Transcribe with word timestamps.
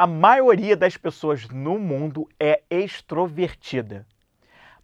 A 0.00 0.06
maioria 0.06 0.76
das 0.76 0.96
pessoas 0.96 1.48
no 1.48 1.76
mundo 1.76 2.28
é 2.38 2.62
extrovertida. 2.70 4.06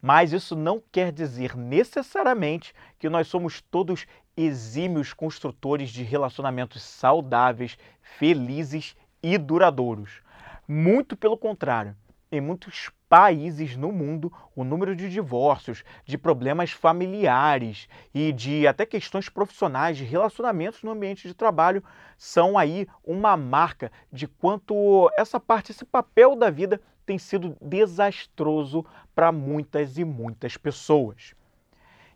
Mas 0.02 0.32
isso 0.32 0.56
não 0.56 0.82
quer 0.90 1.12
dizer 1.12 1.56
necessariamente 1.56 2.74
que 2.98 3.08
nós 3.08 3.28
somos 3.28 3.60
todos 3.60 4.08
exímios 4.36 5.12
construtores 5.12 5.90
de 5.90 6.02
relacionamentos 6.02 6.82
saudáveis, 6.82 7.78
felizes 8.02 8.96
e 9.22 9.38
duradouros. 9.38 10.20
Muito 10.66 11.16
pelo 11.16 11.38
contrário, 11.38 11.94
em 12.30 12.40
muitos 12.40 12.90
países 13.08 13.76
no 13.76 13.92
mundo, 13.92 14.32
o 14.56 14.64
número 14.64 14.96
de 14.96 15.08
divórcios, 15.08 15.84
de 16.04 16.18
problemas 16.18 16.72
familiares 16.72 17.88
e 18.12 18.32
de 18.32 18.66
até 18.66 18.84
questões 18.84 19.28
profissionais, 19.28 19.96
de 19.96 20.04
relacionamentos 20.04 20.82
no 20.82 20.90
ambiente 20.90 21.28
de 21.28 21.34
trabalho, 21.34 21.82
são 22.18 22.58
aí 22.58 22.88
uma 23.04 23.36
marca 23.36 23.92
de 24.12 24.26
quanto 24.26 25.10
essa 25.16 25.38
parte, 25.38 25.70
esse 25.70 25.84
papel 25.84 26.34
da 26.34 26.50
vida 26.50 26.80
tem 27.06 27.18
sido 27.18 27.56
desastroso 27.60 28.84
para 29.14 29.30
muitas 29.30 29.98
e 29.98 30.04
muitas 30.04 30.56
pessoas. 30.56 31.34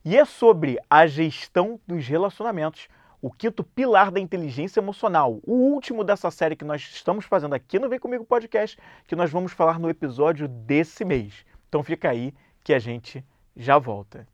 E 0.04 0.16
é 0.16 0.24
sobre 0.24 0.78
a 0.88 1.06
gestão 1.06 1.78
dos 1.86 2.06
relacionamentos 2.06 2.88
o 3.20 3.30
quinto 3.30 3.64
pilar 3.64 4.10
da 4.10 4.20
inteligência 4.20 4.80
emocional, 4.80 5.40
o 5.44 5.54
último 5.54 6.04
dessa 6.04 6.30
série 6.30 6.56
que 6.56 6.64
nós 6.64 6.82
estamos 6.82 7.24
fazendo 7.24 7.54
aqui 7.54 7.78
no 7.78 7.88
Vem 7.88 7.98
Comigo 7.98 8.24
Podcast, 8.24 8.78
que 9.06 9.16
nós 9.16 9.30
vamos 9.30 9.52
falar 9.52 9.78
no 9.78 9.90
episódio 9.90 10.46
desse 10.46 11.04
mês. 11.04 11.44
Então 11.68 11.82
fica 11.82 12.10
aí 12.10 12.32
que 12.62 12.72
a 12.72 12.78
gente 12.78 13.24
já 13.56 13.78
volta. 13.78 14.26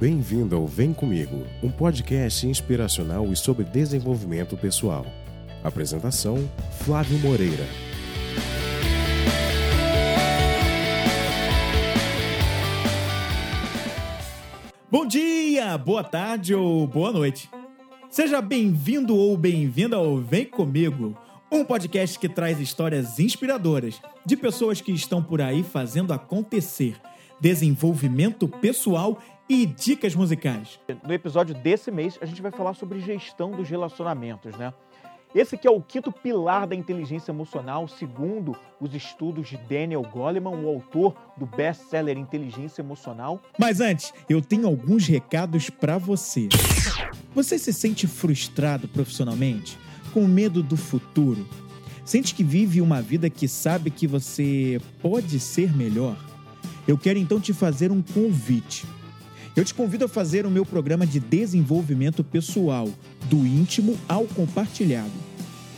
Bem-vindo 0.00 0.56
ao 0.56 0.66
Vem 0.66 0.94
Comigo, 0.94 1.44
um 1.62 1.70
podcast 1.70 2.46
inspiracional 2.46 3.26
e 3.26 3.36
sobre 3.36 3.64
desenvolvimento 3.64 4.56
pessoal. 4.56 5.04
Apresentação: 5.62 6.38
Flávio 6.78 7.18
Moreira. 7.18 7.89
Bom 14.90 15.06
dia, 15.06 15.78
boa 15.78 16.02
tarde 16.02 16.52
ou 16.52 16.84
boa 16.84 17.12
noite. 17.12 17.48
Seja 18.10 18.42
bem-vindo 18.42 19.16
ou 19.16 19.36
bem-vinda 19.36 19.94
ao 19.94 20.16
Vem 20.16 20.44
Comigo, 20.44 21.16
um 21.48 21.64
podcast 21.64 22.18
que 22.18 22.28
traz 22.28 22.58
histórias 22.58 23.20
inspiradoras 23.20 24.02
de 24.26 24.36
pessoas 24.36 24.80
que 24.80 24.90
estão 24.90 25.22
por 25.22 25.40
aí 25.40 25.62
fazendo 25.62 26.12
acontecer, 26.12 27.00
desenvolvimento 27.40 28.48
pessoal 28.48 29.20
e 29.48 29.64
dicas 29.64 30.16
musicais. 30.16 30.80
No 31.06 31.14
episódio 31.14 31.54
desse 31.54 31.92
mês, 31.92 32.18
a 32.20 32.26
gente 32.26 32.42
vai 32.42 32.50
falar 32.50 32.74
sobre 32.74 32.98
gestão 32.98 33.52
dos 33.52 33.68
relacionamentos, 33.70 34.56
né? 34.56 34.74
Esse 35.32 35.56
que 35.56 35.68
é 35.68 35.70
o 35.70 35.80
quinto 35.80 36.10
pilar 36.10 36.66
da 36.66 36.74
inteligência 36.74 37.30
emocional, 37.30 37.86
segundo 37.86 38.56
os 38.80 38.94
estudos 38.94 39.48
de 39.48 39.56
Daniel 39.56 40.02
Goleman, 40.02 40.50
o 40.50 40.68
autor 40.68 41.14
do 41.36 41.46
best-seller 41.46 42.18
Inteligência 42.18 42.82
Emocional. 42.82 43.40
Mas 43.56 43.80
antes, 43.80 44.12
eu 44.28 44.42
tenho 44.42 44.66
alguns 44.66 45.06
recados 45.06 45.70
para 45.70 45.98
você. 45.98 46.48
Você 47.32 47.58
se 47.60 47.72
sente 47.72 48.08
frustrado 48.08 48.88
profissionalmente? 48.88 49.78
Com 50.12 50.26
medo 50.26 50.64
do 50.64 50.76
futuro? 50.76 51.46
Sente 52.04 52.34
que 52.34 52.42
vive 52.42 52.80
uma 52.80 53.00
vida 53.00 53.30
que 53.30 53.46
sabe 53.46 53.88
que 53.88 54.08
você 54.08 54.80
pode 55.00 55.38
ser 55.38 55.72
melhor? 55.76 56.16
Eu 56.88 56.98
quero 56.98 57.20
então 57.20 57.38
te 57.38 57.52
fazer 57.52 57.92
um 57.92 58.02
convite. 58.02 58.84
Eu 59.56 59.64
te 59.64 59.74
convido 59.74 60.04
a 60.04 60.08
fazer 60.08 60.46
o 60.46 60.50
meu 60.50 60.64
programa 60.64 61.04
de 61.04 61.18
desenvolvimento 61.18 62.22
pessoal, 62.22 62.88
do 63.28 63.44
íntimo 63.44 63.98
ao 64.08 64.24
compartilhado. 64.24 65.10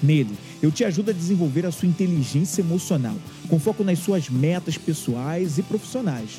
Nele, 0.02 0.36
eu 0.62 0.70
te 0.70 0.84
ajudo 0.84 1.10
a 1.10 1.14
desenvolver 1.14 1.64
a 1.64 1.72
sua 1.72 1.88
inteligência 1.88 2.60
emocional, 2.60 3.16
com 3.48 3.58
foco 3.58 3.82
nas 3.82 3.98
suas 3.98 4.28
metas 4.28 4.76
pessoais 4.76 5.56
e 5.56 5.62
profissionais. 5.62 6.38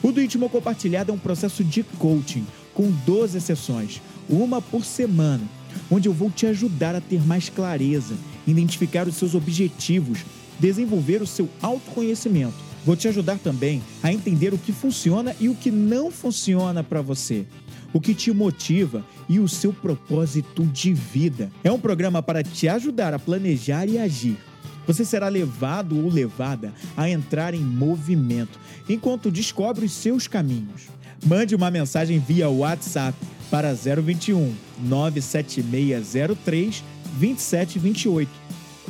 O 0.00 0.12
do 0.12 0.22
íntimo 0.22 0.44
ao 0.44 0.50
compartilhado 0.50 1.10
é 1.10 1.14
um 1.14 1.18
processo 1.18 1.64
de 1.64 1.82
coaching, 1.82 2.46
com 2.72 2.88
12 3.04 3.40
sessões, 3.40 4.00
uma 4.28 4.62
por 4.62 4.84
semana, 4.84 5.42
onde 5.90 6.08
eu 6.08 6.12
vou 6.12 6.30
te 6.30 6.46
ajudar 6.46 6.94
a 6.94 7.00
ter 7.00 7.26
mais 7.26 7.48
clareza, 7.48 8.14
identificar 8.46 9.08
os 9.08 9.16
seus 9.16 9.34
objetivos, 9.34 10.20
desenvolver 10.60 11.20
o 11.20 11.26
seu 11.26 11.48
autoconhecimento 11.60 12.69
Vou 12.84 12.96
te 12.96 13.08
ajudar 13.08 13.38
também 13.38 13.82
a 14.02 14.12
entender 14.12 14.54
o 14.54 14.58
que 14.58 14.72
funciona 14.72 15.34
e 15.38 15.48
o 15.48 15.54
que 15.54 15.70
não 15.70 16.10
funciona 16.10 16.82
para 16.82 17.02
você, 17.02 17.44
o 17.92 18.00
que 18.00 18.14
te 18.14 18.32
motiva 18.32 19.04
e 19.28 19.38
o 19.38 19.48
seu 19.48 19.72
propósito 19.72 20.64
de 20.64 20.94
vida. 20.94 21.50
É 21.62 21.70
um 21.70 21.78
programa 21.78 22.22
para 22.22 22.42
te 22.42 22.68
ajudar 22.68 23.12
a 23.12 23.18
planejar 23.18 23.86
e 23.86 23.98
agir. 23.98 24.38
Você 24.86 25.04
será 25.04 25.28
levado 25.28 26.02
ou 26.02 26.10
levada 26.10 26.72
a 26.96 27.08
entrar 27.08 27.54
em 27.54 27.60
movimento 27.60 28.58
enquanto 28.88 29.30
descobre 29.30 29.84
os 29.84 29.92
seus 29.92 30.26
caminhos. 30.26 30.88
Mande 31.24 31.54
uma 31.54 31.70
mensagem 31.70 32.18
via 32.18 32.48
WhatsApp 32.48 33.16
para 33.50 33.74
021 33.74 34.54
97603 34.82 36.82
2728 37.18 38.30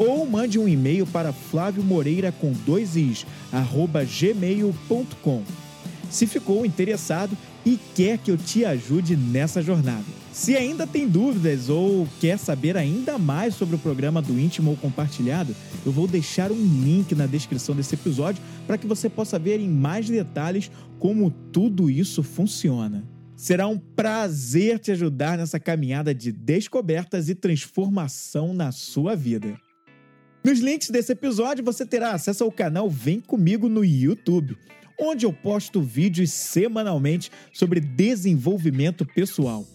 ou 0.00 0.24
mande 0.24 0.58
um 0.58 0.66
e-mail 0.66 1.06
para 1.06 1.30
Flávio 1.30 1.82
Moreira 1.82 2.32
com 2.32 2.52
dois 2.64 2.96
is, 2.96 3.26
arroba 3.52 4.02
gmail.com. 4.02 5.42
Se 6.08 6.26
ficou 6.26 6.64
interessado 6.64 7.36
e 7.66 7.78
quer 7.94 8.16
que 8.16 8.30
eu 8.30 8.38
te 8.38 8.64
ajude 8.64 9.14
nessa 9.14 9.60
jornada. 9.60 10.06
Se 10.32 10.56
ainda 10.56 10.86
tem 10.86 11.06
dúvidas 11.06 11.68
ou 11.68 12.08
quer 12.18 12.38
saber 12.38 12.78
ainda 12.78 13.18
mais 13.18 13.54
sobre 13.54 13.76
o 13.76 13.78
programa 13.78 14.22
do 14.22 14.40
Íntimo 14.40 14.70
ou 14.70 14.76
Compartilhado, 14.78 15.54
eu 15.84 15.92
vou 15.92 16.08
deixar 16.08 16.50
um 16.50 16.82
link 16.82 17.14
na 17.14 17.26
descrição 17.26 17.76
desse 17.76 17.94
episódio 17.94 18.42
para 18.66 18.78
que 18.78 18.86
você 18.86 19.10
possa 19.10 19.38
ver 19.38 19.60
em 19.60 19.68
mais 19.68 20.08
detalhes 20.08 20.70
como 20.98 21.30
tudo 21.30 21.90
isso 21.90 22.22
funciona. 22.22 23.04
Será 23.36 23.66
um 23.66 23.76
prazer 23.76 24.78
te 24.78 24.92
ajudar 24.92 25.36
nessa 25.36 25.60
caminhada 25.60 26.14
de 26.14 26.32
descobertas 26.32 27.28
e 27.28 27.34
transformação 27.34 28.54
na 28.54 28.72
sua 28.72 29.14
vida. 29.14 29.58
Nos 30.42 30.60
links 30.60 30.88
desse 30.88 31.12
episódio 31.12 31.62
você 31.62 31.84
terá 31.84 32.12
acesso 32.12 32.42
ao 32.42 32.50
canal 32.50 32.88
Vem 32.88 33.20
Comigo 33.20 33.68
no 33.68 33.84
YouTube, 33.84 34.56
onde 34.98 35.26
eu 35.26 35.32
posto 35.32 35.82
vídeos 35.82 36.30
semanalmente 36.30 37.30
sobre 37.52 37.78
desenvolvimento 37.78 39.04
pessoal. 39.04 39.66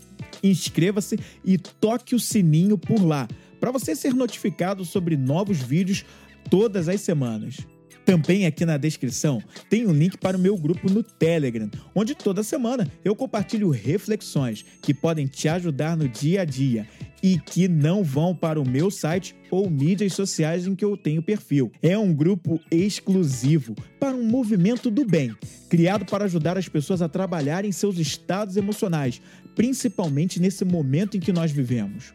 Inscreva-se 0.41 1.19
e 1.43 1.57
toque 1.57 2.15
o 2.15 2.19
sininho 2.19 2.79
por 2.79 3.03
lá, 3.03 3.27
para 3.59 3.71
você 3.71 3.95
ser 3.95 4.15
notificado 4.15 4.83
sobre 4.83 5.15
novos 5.15 5.59
vídeos 5.59 6.03
todas 6.49 6.89
as 6.89 7.01
semanas. 7.01 7.57
Também 8.05 8.45
aqui 8.45 8.63
na 8.65 8.77
descrição 8.77 9.41
tem 9.67 9.87
um 9.87 9.91
link 9.91 10.17
para 10.17 10.37
o 10.37 10.39
meu 10.39 10.55
grupo 10.55 10.91
no 10.91 11.01
Telegram, 11.01 11.69
onde 11.93 12.13
toda 12.13 12.43
semana 12.43 12.87
eu 13.03 13.15
compartilho 13.15 13.71
reflexões 13.71 14.63
que 14.81 14.93
podem 14.93 15.25
te 15.25 15.49
ajudar 15.49 15.97
no 15.97 16.07
dia 16.07 16.41
a 16.41 16.45
dia 16.45 16.87
e 17.23 17.39
que 17.39 17.67
não 17.67 18.03
vão 18.03 18.35
para 18.35 18.61
o 18.61 18.69
meu 18.69 18.91
site 18.91 19.35
ou 19.49 19.67
mídias 19.67 20.13
sociais 20.13 20.67
em 20.67 20.75
que 20.75 20.85
eu 20.85 20.95
tenho 20.95 21.23
perfil. 21.23 21.71
É 21.81 21.97
um 21.97 22.13
grupo 22.13 22.61
exclusivo 22.69 23.73
para 23.99 24.15
um 24.15 24.23
movimento 24.23 24.91
do 24.91 25.03
bem, 25.03 25.35
criado 25.67 26.05
para 26.05 26.25
ajudar 26.25 26.55
as 26.55 26.69
pessoas 26.69 27.01
a 27.01 27.09
trabalhar 27.09 27.65
em 27.65 27.71
seus 27.71 27.97
estados 27.97 28.55
emocionais, 28.55 29.19
principalmente 29.55 30.39
nesse 30.39 30.63
momento 30.63 31.17
em 31.17 31.19
que 31.19 31.33
nós 31.33 31.51
vivemos. 31.51 32.13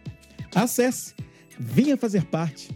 Acesse, 0.54 1.14
venha 1.58 1.96
fazer 1.96 2.26
parte. 2.26 2.68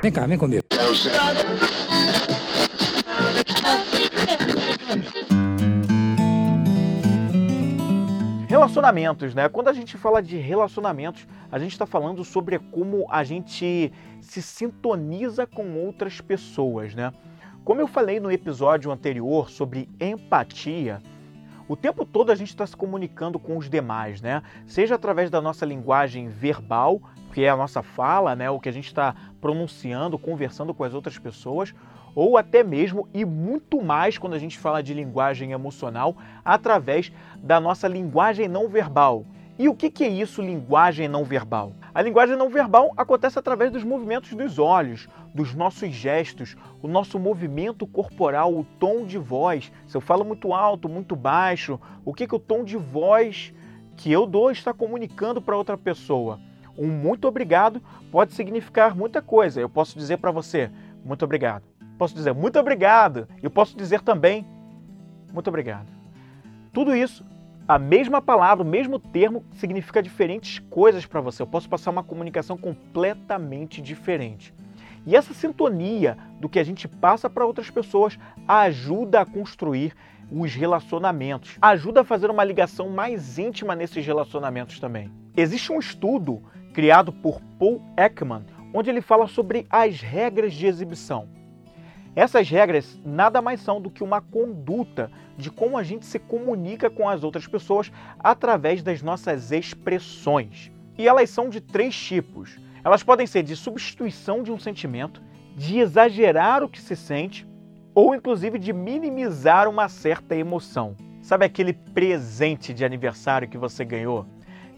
Vem 0.00 0.12
cá, 0.12 0.26
vem 0.26 0.38
comigo. 0.38 0.62
Relacionamentos, 8.46 9.34
né? 9.34 9.48
Quando 9.48 9.68
a 9.68 9.72
gente 9.72 9.96
fala 9.96 10.22
de 10.22 10.36
relacionamentos, 10.36 11.26
a 11.50 11.58
gente 11.58 11.72
está 11.72 11.84
falando 11.84 12.24
sobre 12.24 12.58
como 12.58 13.06
a 13.10 13.24
gente 13.24 13.92
se 14.20 14.40
sintoniza 14.40 15.46
com 15.46 15.74
outras 15.84 16.20
pessoas, 16.20 16.94
né? 16.94 17.12
Como 17.64 17.80
eu 17.80 17.88
falei 17.88 18.20
no 18.20 18.30
episódio 18.30 18.92
anterior 18.92 19.50
sobre 19.50 19.88
empatia, 20.00 21.02
o 21.68 21.76
tempo 21.76 22.06
todo 22.06 22.30
a 22.30 22.34
gente 22.34 22.48
está 22.48 22.66
se 22.66 22.76
comunicando 22.76 23.38
com 23.38 23.58
os 23.58 23.68
demais, 23.68 24.22
né? 24.22 24.42
Seja 24.66 24.94
através 24.94 25.28
da 25.28 25.40
nossa 25.40 25.66
linguagem 25.66 26.28
verbal, 26.28 27.02
que 27.38 27.44
é 27.44 27.50
a 27.50 27.56
nossa 27.56 27.84
fala, 27.84 28.34
né? 28.34 28.50
O 28.50 28.58
que 28.58 28.68
a 28.68 28.72
gente 28.72 28.88
está 28.88 29.14
pronunciando, 29.40 30.18
conversando 30.18 30.74
com 30.74 30.82
as 30.82 30.92
outras 30.92 31.20
pessoas, 31.20 31.72
ou 32.12 32.36
até 32.36 32.64
mesmo 32.64 33.08
e 33.14 33.24
muito 33.24 33.80
mais 33.80 34.18
quando 34.18 34.34
a 34.34 34.40
gente 34.40 34.58
fala 34.58 34.82
de 34.82 34.92
linguagem 34.92 35.52
emocional, 35.52 36.16
através 36.44 37.12
da 37.36 37.60
nossa 37.60 37.86
linguagem 37.86 38.48
não 38.48 38.68
verbal, 38.68 39.24
E 39.56 39.68
o 39.68 39.74
que 39.74 40.04
é 40.04 40.08
isso, 40.08 40.42
linguagem 40.42 41.06
não 41.06 41.24
verbal? 41.24 41.72
A 41.92 42.02
linguagem 42.02 42.36
não 42.36 42.48
verbal 42.48 42.92
acontece 42.96 43.38
através 43.38 43.72
dos 43.72 43.84
movimentos 43.84 44.32
dos 44.34 44.56
olhos, 44.56 45.08
dos 45.34 45.52
nossos 45.54 45.90
gestos, 45.90 46.56
o 46.80 46.86
nosso 46.86 47.18
movimento 47.20 47.84
corporal, 47.84 48.52
o 48.52 48.64
tom 48.80 49.04
de 49.04 49.18
voz. 49.18 49.72
Se 49.86 49.96
eu 49.96 50.00
falo 50.00 50.24
muito 50.24 50.52
alto, 50.52 50.88
muito 50.88 51.14
baixo, 51.14 51.78
o 52.04 52.14
que, 52.14 52.26
que 52.26 52.34
o 52.36 52.40
tom 52.40 52.64
de 52.64 52.76
voz 52.76 53.52
que 53.96 54.12
eu 54.12 54.26
dou 54.26 54.50
está 54.50 54.72
comunicando 54.72 55.42
para 55.42 55.56
outra 55.56 55.76
pessoa? 55.76 56.40
Um 56.78 56.86
muito 56.86 57.26
obrigado 57.26 57.82
pode 58.10 58.32
significar 58.32 58.96
muita 58.96 59.20
coisa. 59.20 59.60
Eu 59.60 59.68
posso 59.68 59.98
dizer 59.98 60.18
para 60.18 60.30
você, 60.30 60.70
muito 61.04 61.24
obrigado. 61.24 61.64
Posso 61.98 62.14
dizer 62.14 62.32
muito 62.32 62.58
obrigado. 62.58 63.26
Eu 63.42 63.50
posso 63.50 63.76
dizer 63.76 64.00
também, 64.00 64.46
muito 65.32 65.48
obrigado. 65.48 65.88
Tudo 66.72 66.94
isso 66.94 67.24
a 67.68 67.78
mesma 67.78 68.22
palavra, 68.22 68.64
o 68.64 68.66
mesmo 68.66 68.98
termo 68.98 69.44
significa 69.52 70.02
diferentes 70.02 70.58
coisas 70.70 71.04
para 71.04 71.20
você. 71.20 71.42
Eu 71.42 71.46
posso 71.46 71.68
passar 71.68 71.90
uma 71.90 72.02
comunicação 72.02 72.56
completamente 72.56 73.82
diferente. 73.82 74.54
E 75.06 75.14
essa 75.14 75.34
sintonia 75.34 76.16
do 76.40 76.48
que 76.48 76.58
a 76.58 76.64
gente 76.64 76.88
passa 76.88 77.28
para 77.28 77.44
outras 77.44 77.68
pessoas 77.68 78.18
ajuda 78.46 79.20
a 79.20 79.26
construir 79.26 79.94
os 80.32 80.54
relacionamentos, 80.54 81.58
ajuda 81.60 82.00
a 82.00 82.04
fazer 82.04 82.30
uma 82.30 82.44
ligação 82.44 82.88
mais 82.88 83.38
íntima 83.38 83.76
nesses 83.76 84.04
relacionamentos 84.04 84.80
também. 84.80 85.10
Existe 85.36 85.70
um 85.70 85.78
estudo 85.78 86.42
criado 86.72 87.12
por 87.12 87.40
Paul 87.58 87.82
Ekman, 87.96 88.44
onde 88.72 88.90
ele 88.90 89.00
fala 89.00 89.26
sobre 89.26 89.66
as 89.70 90.00
regras 90.00 90.52
de 90.52 90.66
exibição. 90.66 91.28
Essas 92.14 92.48
regras 92.48 92.98
nada 93.04 93.40
mais 93.40 93.60
são 93.60 93.80
do 93.80 93.90
que 93.90 94.02
uma 94.02 94.20
conduta 94.20 95.10
de 95.36 95.50
como 95.50 95.78
a 95.78 95.82
gente 95.82 96.04
se 96.04 96.18
comunica 96.18 96.90
com 96.90 97.08
as 97.08 97.22
outras 97.22 97.46
pessoas 97.46 97.92
através 98.18 98.82
das 98.82 99.02
nossas 99.02 99.52
expressões. 99.52 100.72
E 100.98 101.06
elas 101.06 101.30
são 101.30 101.48
de 101.48 101.60
três 101.60 101.96
tipos. 101.96 102.58
Elas 102.82 103.04
podem 103.04 103.26
ser 103.26 103.44
de 103.44 103.54
substituição 103.54 104.42
de 104.42 104.50
um 104.50 104.58
sentimento, 104.58 105.22
de 105.56 105.78
exagerar 105.78 106.64
o 106.64 106.68
que 106.68 106.80
se 106.80 106.96
sente, 106.96 107.46
ou 107.94 108.14
inclusive 108.14 108.58
de 108.58 108.72
minimizar 108.72 109.68
uma 109.68 109.88
certa 109.88 110.34
emoção. 110.34 110.96
Sabe 111.22 111.44
aquele 111.44 111.72
presente 111.72 112.72
de 112.72 112.84
aniversário 112.84 113.48
que 113.48 113.58
você 113.58 113.84
ganhou? 113.84 114.26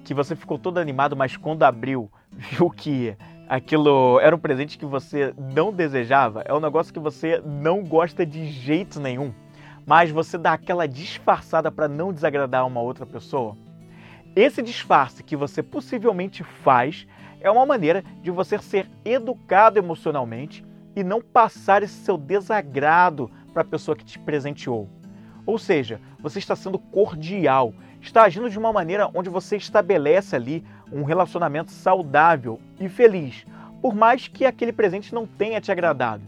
Que 0.05 0.15
você 0.15 0.35
ficou 0.35 0.59
todo 0.59 0.79
animado, 0.79 1.17
mas 1.17 1.37
quando 1.37 1.63
abriu, 1.63 2.11
viu 2.31 2.71
que 2.71 3.17
aquilo 3.49 4.21
era 4.21 4.35
um 4.35 4.39
presente 4.39 4.79
que 4.79 4.87
você 4.87 5.35
não 5.37 5.73
desejava, 5.73 6.43
é 6.47 6.55
um 6.55 6.61
negócio 6.61 6.93
que 6.93 7.01
você 7.01 7.43
não 7.45 7.83
gosta 7.83 8.25
de 8.25 8.47
jeito 8.47 9.01
nenhum, 9.01 9.33
mas 9.85 10.11
você 10.11 10.39
dá 10.39 10.53
aquela 10.53 10.87
disfarçada 10.87 11.71
para 11.71 11.89
não 11.89 12.13
desagradar 12.13 12.67
uma 12.67 12.81
outra 12.81 13.05
pessoa. 13.05 13.57
Esse 14.37 14.63
disfarce 14.63 15.25
que 15.25 15.35
você 15.35 15.63
possivelmente 15.63 16.45
faz 16.45 17.07
é 17.41 17.51
uma 17.51 17.67
maneira 17.67 18.05
de 18.23 18.31
você 18.31 18.59
ser 18.59 18.89
educado 19.05 19.79
emocionalmente 19.79 20.65
e 20.95 21.03
não 21.03 21.21
passar 21.21 21.83
esse 21.83 21.95
seu 21.95 22.17
desagrado 22.17 23.31
para 23.53 23.63
a 23.63 23.65
pessoa 23.65 23.97
que 23.97 24.05
te 24.05 24.19
presenteou. 24.19 24.89
Ou 25.45 25.59
seja, 25.59 26.01
você 26.21 26.39
está 26.39 26.55
sendo 26.55 26.79
cordial, 26.79 27.75
está 28.01 28.23
agindo 28.23 28.51
de 28.51 28.59
uma 28.59 28.73
maneira 28.73 29.11
onde 29.15 29.29
você 29.29 29.57
estabelece 29.57 30.35
ali 30.35 30.65
um 30.93 31.03
relacionamento 31.03 31.71
saudável 31.71 32.61
e 32.79 32.89
feliz, 32.89 33.47
por 33.81 33.95
mais 33.95 34.29
que 34.29 34.45
aquele 34.45 34.73
presente 34.73 35.15
não 35.15 35.27
tenha 35.27 35.61
te 35.61 35.71
agradado. 35.71 36.23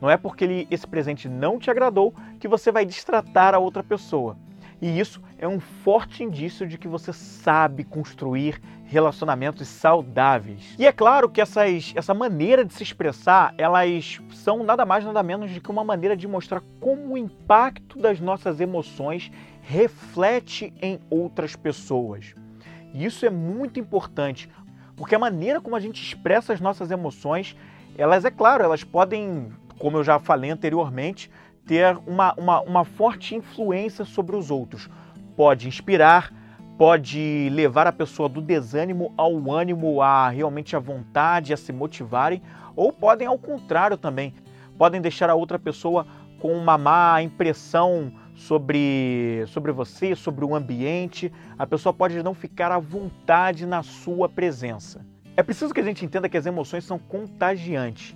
Não 0.00 0.10
é 0.10 0.16
porque 0.16 0.44
ele, 0.44 0.68
esse 0.70 0.86
presente 0.86 1.28
não 1.28 1.58
te 1.58 1.70
agradou 1.70 2.14
que 2.38 2.48
você 2.48 2.70
vai 2.70 2.84
destratar 2.84 3.54
a 3.54 3.58
outra 3.58 3.82
pessoa. 3.82 4.36
E 4.80 4.98
isso 4.98 5.22
é 5.38 5.48
um 5.48 5.58
forte 5.58 6.22
indício 6.22 6.66
de 6.66 6.76
que 6.76 6.86
você 6.86 7.12
sabe 7.12 7.82
construir 7.82 8.60
relacionamentos 8.86 9.66
saudáveis. 9.66 10.74
E 10.78 10.86
é 10.86 10.92
claro 10.92 11.28
que 11.28 11.40
essas, 11.40 11.92
essa 11.94 12.14
maneira 12.14 12.64
de 12.64 12.72
se 12.72 12.82
expressar, 12.82 13.52
elas 13.58 14.20
são 14.32 14.62
nada 14.62 14.86
mais 14.86 15.04
nada 15.04 15.22
menos 15.22 15.52
do 15.52 15.60
que 15.60 15.70
uma 15.70 15.84
maneira 15.84 16.16
de 16.16 16.26
mostrar 16.28 16.62
como 16.80 17.14
o 17.14 17.18
impacto 17.18 17.98
das 17.98 18.20
nossas 18.20 18.60
emoções 18.60 19.30
reflete 19.60 20.72
em 20.80 21.00
outras 21.10 21.56
pessoas. 21.56 22.34
E 22.94 23.04
isso 23.04 23.26
é 23.26 23.30
muito 23.30 23.80
importante, 23.80 24.48
porque 24.96 25.14
a 25.14 25.18
maneira 25.18 25.60
como 25.60 25.74
a 25.74 25.80
gente 25.80 26.00
expressa 26.00 26.52
as 26.52 26.60
nossas 26.60 26.90
emoções, 26.90 27.56
elas, 27.98 28.24
é 28.24 28.30
claro, 28.30 28.62
elas 28.62 28.84
podem, 28.84 29.52
como 29.78 29.98
eu 29.98 30.04
já 30.04 30.20
falei 30.20 30.50
anteriormente, 30.50 31.30
ter 31.66 31.98
uma, 32.06 32.32
uma, 32.34 32.60
uma 32.60 32.84
forte 32.84 33.34
influência 33.34 34.04
sobre 34.04 34.36
os 34.36 34.50
outros. 34.50 34.88
Pode 35.36 35.66
inspirar, 35.66 36.32
pode 36.76 37.48
levar 37.52 37.86
a 37.86 37.92
pessoa 37.92 38.28
do 38.28 38.40
desânimo 38.40 39.12
ao 39.16 39.50
ânimo, 39.50 40.02
a 40.02 40.28
realmente 40.28 40.76
a 40.76 40.78
vontade, 40.78 41.52
a 41.52 41.56
se 41.56 41.72
motivarem, 41.72 42.42
ou 42.74 42.92
podem, 42.92 43.26
ao 43.26 43.38
contrário 43.38 43.96
também, 43.96 44.34
podem 44.76 45.00
deixar 45.00 45.30
a 45.30 45.34
outra 45.34 45.58
pessoa 45.58 46.06
com 46.38 46.52
uma 46.52 46.76
má 46.76 47.22
impressão 47.22 48.12
sobre, 48.34 49.44
sobre 49.46 49.72
você, 49.72 50.14
sobre 50.14 50.44
o 50.44 50.54
ambiente. 50.54 51.32
A 51.58 51.66
pessoa 51.66 51.92
pode 51.92 52.22
não 52.22 52.34
ficar 52.34 52.70
à 52.70 52.78
vontade 52.78 53.64
na 53.64 53.82
sua 53.82 54.28
presença. 54.28 55.04
É 55.34 55.42
preciso 55.42 55.72
que 55.72 55.80
a 55.80 55.84
gente 55.84 56.04
entenda 56.04 56.28
que 56.28 56.36
as 56.36 56.46
emoções 56.46 56.84
são 56.84 56.98
contagiantes. 56.98 58.14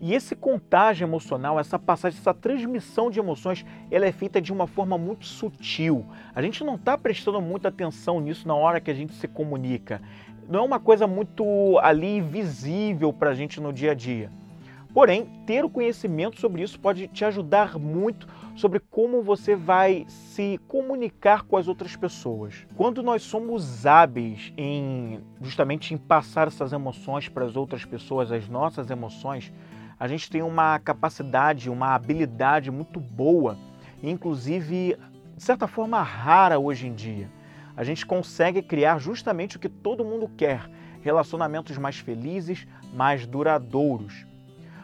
E 0.00 0.14
esse 0.14 0.34
contágio 0.34 1.04
emocional, 1.04 1.60
essa 1.60 1.78
passagem, 1.78 2.18
essa 2.18 2.32
transmissão 2.32 3.10
de 3.10 3.18
emoções, 3.18 3.66
ela 3.90 4.06
é 4.06 4.12
feita 4.12 4.40
de 4.40 4.50
uma 4.50 4.66
forma 4.66 4.96
muito 4.96 5.26
sutil. 5.26 6.06
A 6.34 6.40
gente 6.40 6.64
não 6.64 6.76
está 6.76 6.96
prestando 6.96 7.40
muita 7.40 7.68
atenção 7.68 8.18
nisso 8.18 8.48
na 8.48 8.54
hora 8.54 8.80
que 8.80 8.90
a 8.90 8.94
gente 8.94 9.12
se 9.12 9.28
comunica. 9.28 10.00
Não 10.48 10.60
é 10.60 10.62
uma 10.62 10.80
coisa 10.80 11.06
muito 11.06 11.78
ali 11.80 12.20
visível 12.20 13.12
para 13.12 13.30
a 13.30 13.34
gente 13.34 13.60
no 13.60 13.72
dia 13.72 13.90
a 13.90 13.94
dia. 13.94 14.32
Porém, 14.92 15.26
ter 15.46 15.64
o 15.64 15.70
conhecimento 15.70 16.40
sobre 16.40 16.62
isso 16.62 16.80
pode 16.80 17.06
te 17.06 17.24
ajudar 17.24 17.78
muito 17.78 18.26
sobre 18.56 18.80
como 18.80 19.22
você 19.22 19.54
vai 19.54 20.04
se 20.08 20.58
comunicar 20.66 21.44
com 21.44 21.56
as 21.56 21.68
outras 21.68 21.94
pessoas. 21.94 22.66
Quando 22.74 23.02
nós 23.02 23.22
somos 23.22 23.86
hábeis 23.86 24.52
em 24.56 25.20
justamente 25.40 25.94
em 25.94 25.96
passar 25.96 26.48
essas 26.48 26.72
emoções 26.72 27.28
para 27.28 27.44
as 27.44 27.54
outras 27.54 27.84
pessoas, 27.84 28.32
as 28.32 28.48
nossas 28.48 28.90
emoções, 28.90 29.52
a 30.00 30.08
gente 30.08 30.30
tem 30.30 30.40
uma 30.40 30.78
capacidade, 30.78 31.68
uma 31.68 31.94
habilidade 31.94 32.70
muito 32.70 32.98
boa, 32.98 33.58
inclusive 34.02 34.96
de 35.36 35.42
certa 35.42 35.66
forma 35.66 36.02
rara 36.02 36.58
hoje 36.58 36.86
em 36.86 36.94
dia. 36.94 37.30
A 37.76 37.84
gente 37.84 38.06
consegue 38.06 38.62
criar 38.62 38.98
justamente 38.98 39.58
o 39.58 39.60
que 39.60 39.68
todo 39.68 40.02
mundo 40.02 40.26
quer, 40.38 40.70
relacionamentos 41.02 41.76
mais 41.76 41.98
felizes, 41.98 42.66
mais 42.94 43.26
duradouros. 43.26 44.26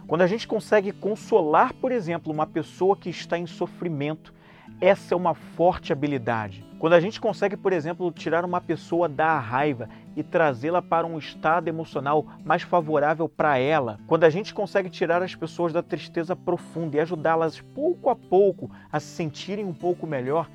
Quando 0.07 0.21
a 0.21 0.27
gente 0.27 0.47
consegue 0.47 0.93
consolar, 0.93 1.73
por 1.73 1.93
exemplo, 1.93 2.31
uma 2.31 2.47
pessoa 2.47 2.95
que 2.95 3.09
está 3.09 3.39
em 3.39 3.47
sofrimento, 3.47 4.35
essa 4.83 5.15
é 5.15 5.17
uma 5.17 5.35
forte 5.35 5.95
habilidade. 5.95 6.63
Quando 6.79 6.93
a 6.93 7.01
gente 7.01 7.19
consegue, 7.19 7.57
por 7.57 7.73
exemplo, 7.73 8.13
tirar 8.13 8.45
uma 8.45 8.61
pessoa 8.61 9.09
da 9.09 9.39
raiva 9.39 9.89
e 10.15 10.23
trazê-la 10.23 10.83
para 10.83 11.07
um 11.07 11.17
estado 11.17 11.69
emocional 11.69 12.27
mais 12.45 12.63
favorável 12.63 13.27
para 13.31 13.57
ela, 13.57 13.99
quando 14.07 14.25
a 14.25 14.31
gente 14.31 14.53
consegue 14.53 14.91
tirar 14.91 15.23
as 15.23 15.35
pessoas 15.35 15.73
da 15.73 15.83
tristeza 15.83 16.37
profunda 16.37 16.99
e 16.99 17.01
ajudá-las 17.01 17.61
pouco 17.61 18.11
a 18.11 18.17
pouco 18.17 18.71
a 18.93 19.01
se 19.01 19.07
sentirem 19.07 19.65
um 19.65 19.73
pouco 19.73 20.07
melhor, 20.07 20.51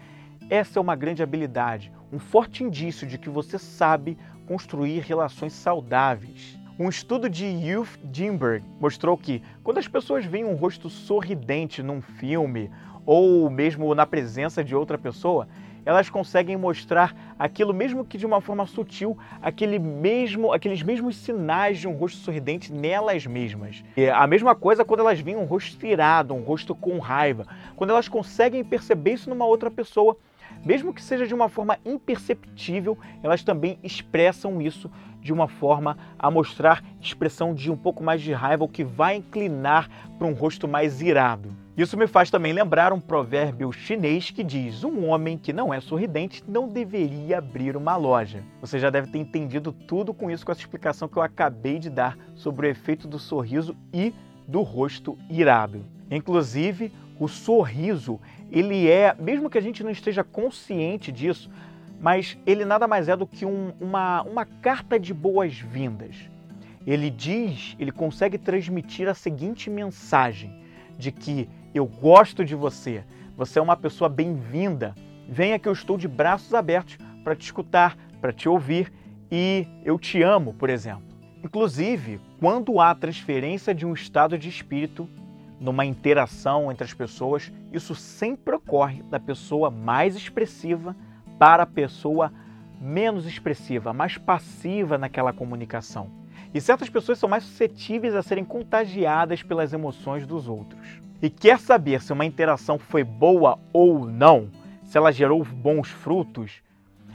essa 0.47 0.77
é 0.77 0.81
uma 0.81 0.95
grande 0.95 1.23
habilidade, 1.23 1.91
um 2.13 2.19
forte 2.19 2.63
indício 2.63 3.07
de 3.07 3.17
que 3.17 3.29
você 3.29 3.57
sabe 3.57 4.15
construir 4.45 4.99
relações 4.99 5.53
saudáveis. 5.53 6.59
Um 6.77 6.87
estudo 6.87 7.29
de 7.29 7.45
Youth 7.45 7.99
Gimberg 8.13 8.63
mostrou 8.79 9.17
que 9.17 9.41
quando 9.63 9.79
as 9.79 9.87
pessoas 9.87 10.23
veem 10.23 10.45
um 10.45 10.55
rosto 10.55 10.87
sorridente 10.87 11.81
num 11.81 12.01
filme 12.01 12.69
ou 13.05 13.49
mesmo 13.49 13.93
na 13.95 14.05
presença 14.05 14.63
de 14.63 14.75
outra 14.75 14.97
pessoa, 14.97 15.47
elas 15.85 16.09
conseguem 16.09 16.55
mostrar 16.57 17.15
aquilo 17.37 17.73
mesmo 17.73 18.05
que 18.05 18.17
de 18.17 18.25
uma 18.25 18.41
forma 18.41 18.65
sutil, 18.65 19.17
aquele 19.41 19.79
mesmo, 19.79 20.53
aqueles 20.53 20.83
mesmos 20.83 21.15
sinais 21.15 21.79
de 21.79 21.87
um 21.87 21.93
rosto 21.93 22.19
sorridente 22.19 22.71
nelas 22.71 23.25
mesmas. 23.25 23.83
E 23.97 24.07
a 24.09 24.25
mesma 24.27 24.55
coisa 24.55 24.85
quando 24.85 25.01
elas 25.01 25.19
veem 25.19 25.37
um 25.37 25.45
rosto 25.45 25.85
irado, 25.85 26.33
um 26.33 26.41
rosto 26.41 26.75
com 26.75 26.99
raiva. 26.99 27.47
Quando 27.75 27.89
elas 27.89 28.07
conseguem 28.07 28.63
perceber 28.63 29.13
isso 29.13 29.29
numa 29.29 29.45
outra 29.45 29.71
pessoa, 29.71 30.17
mesmo 30.63 30.93
que 30.93 31.01
seja 31.01 31.25
de 31.25 31.33
uma 31.33 31.49
forma 31.49 31.79
imperceptível, 31.83 32.97
elas 33.23 33.43
também 33.43 33.79
expressam 33.81 34.61
isso 34.61 34.91
de 35.21 35.31
uma 35.31 35.47
forma 35.47 35.97
a 36.17 36.29
mostrar 36.31 36.83
expressão 36.99 37.53
de 37.53 37.71
um 37.71 37.77
pouco 37.77 38.03
mais 38.03 38.21
de 38.21 38.33
raiva, 38.33 38.63
o 38.63 38.67
que 38.67 38.83
vai 38.83 39.17
inclinar 39.17 39.89
para 40.17 40.27
um 40.27 40.33
rosto 40.33 40.67
mais 40.67 41.01
irado. 41.01 41.55
Isso 41.77 41.97
me 41.97 42.05
faz 42.05 42.29
também 42.29 42.51
lembrar 42.51 42.91
um 42.91 42.99
provérbio 42.99 43.71
chinês 43.71 44.29
que 44.29 44.43
diz: 44.43 44.83
um 44.83 45.07
homem 45.07 45.37
que 45.37 45.53
não 45.53 45.73
é 45.73 45.79
sorridente 45.79 46.43
não 46.47 46.67
deveria 46.67 47.37
abrir 47.37 47.77
uma 47.77 47.95
loja. 47.95 48.43
Você 48.59 48.77
já 48.77 48.89
deve 48.89 49.11
ter 49.11 49.19
entendido 49.19 49.71
tudo 49.71 50.13
com 50.13 50.29
isso, 50.29 50.45
com 50.45 50.51
essa 50.51 50.61
explicação 50.61 51.07
que 51.07 51.17
eu 51.17 51.23
acabei 51.23 51.79
de 51.79 51.89
dar 51.89 52.17
sobre 52.35 52.67
o 52.67 52.69
efeito 52.69 53.07
do 53.07 53.17
sorriso 53.17 53.75
e 53.93 54.13
do 54.47 54.61
rosto 54.61 55.17
irado. 55.29 55.85
Inclusive, 56.09 56.91
o 57.17 57.27
sorriso, 57.27 58.19
ele 58.51 58.89
é, 58.89 59.15
mesmo 59.17 59.49
que 59.49 59.57
a 59.57 59.61
gente 59.61 59.83
não 59.83 59.91
esteja 59.91 60.23
consciente 60.23 61.11
disso, 61.11 61.49
mas 62.01 62.35
ele 62.47 62.65
nada 62.65 62.87
mais 62.87 63.07
é 63.07 63.15
do 63.15 63.27
que 63.27 63.45
um, 63.45 63.71
uma, 63.79 64.23
uma 64.23 64.43
carta 64.43 64.99
de 64.99 65.13
boas-vindas. 65.13 66.15
Ele 66.85 67.11
diz, 67.11 67.75
ele 67.79 67.91
consegue 67.91 68.39
transmitir 68.39 69.07
a 69.07 69.13
seguinte 69.13 69.69
mensagem: 69.69 70.51
de 70.97 71.11
que 71.11 71.47
eu 71.73 71.85
gosto 71.85 72.43
de 72.43 72.55
você, 72.55 73.03
você 73.37 73.59
é 73.59 73.61
uma 73.61 73.77
pessoa 73.77 74.09
bem-vinda, 74.09 74.95
venha 75.29 75.59
que 75.59 75.67
eu 75.67 75.73
estou 75.73 75.95
de 75.95 76.07
braços 76.07 76.55
abertos 76.55 76.97
para 77.23 77.35
te 77.35 77.43
escutar, 77.43 77.95
para 78.19 78.33
te 78.33 78.49
ouvir 78.49 78.91
e 79.31 79.67
eu 79.85 79.99
te 79.99 80.23
amo, 80.23 80.55
por 80.55 80.71
exemplo. 80.71 81.03
Inclusive, 81.43 82.19
quando 82.39 82.79
há 82.79 82.93
transferência 82.95 83.73
de 83.75 83.85
um 83.85 83.93
estado 83.93 84.37
de 84.37 84.49
espírito 84.49 85.07
numa 85.59 85.85
interação 85.85 86.71
entre 86.71 86.83
as 86.83 86.93
pessoas, 86.93 87.51
isso 87.71 87.93
sempre 87.93 88.55
ocorre 88.55 89.03
da 89.03 89.19
pessoa 89.19 89.69
mais 89.69 90.15
expressiva 90.15 90.95
para 91.41 91.63
a 91.63 91.65
pessoa 91.65 92.31
menos 92.79 93.25
expressiva, 93.25 93.91
mais 93.91 94.15
passiva 94.15 94.95
naquela 94.95 95.33
comunicação. 95.33 96.07
E 96.53 96.61
certas 96.61 96.87
pessoas 96.87 97.17
são 97.17 97.27
mais 97.27 97.43
suscetíveis 97.43 98.13
a 98.13 98.21
serem 98.21 98.45
contagiadas 98.45 99.41
pelas 99.41 99.73
emoções 99.73 100.27
dos 100.27 100.47
outros. 100.47 101.01
E 101.19 101.31
quer 101.31 101.57
saber 101.57 101.99
se 101.99 102.13
uma 102.13 102.25
interação 102.25 102.77
foi 102.77 103.03
boa 103.03 103.57
ou 103.73 104.05
não, 104.05 104.51
se 104.83 104.99
ela 104.99 105.11
gerou 105.11 105.43
bons 105.43 105.89
frutos, 105.89 106.61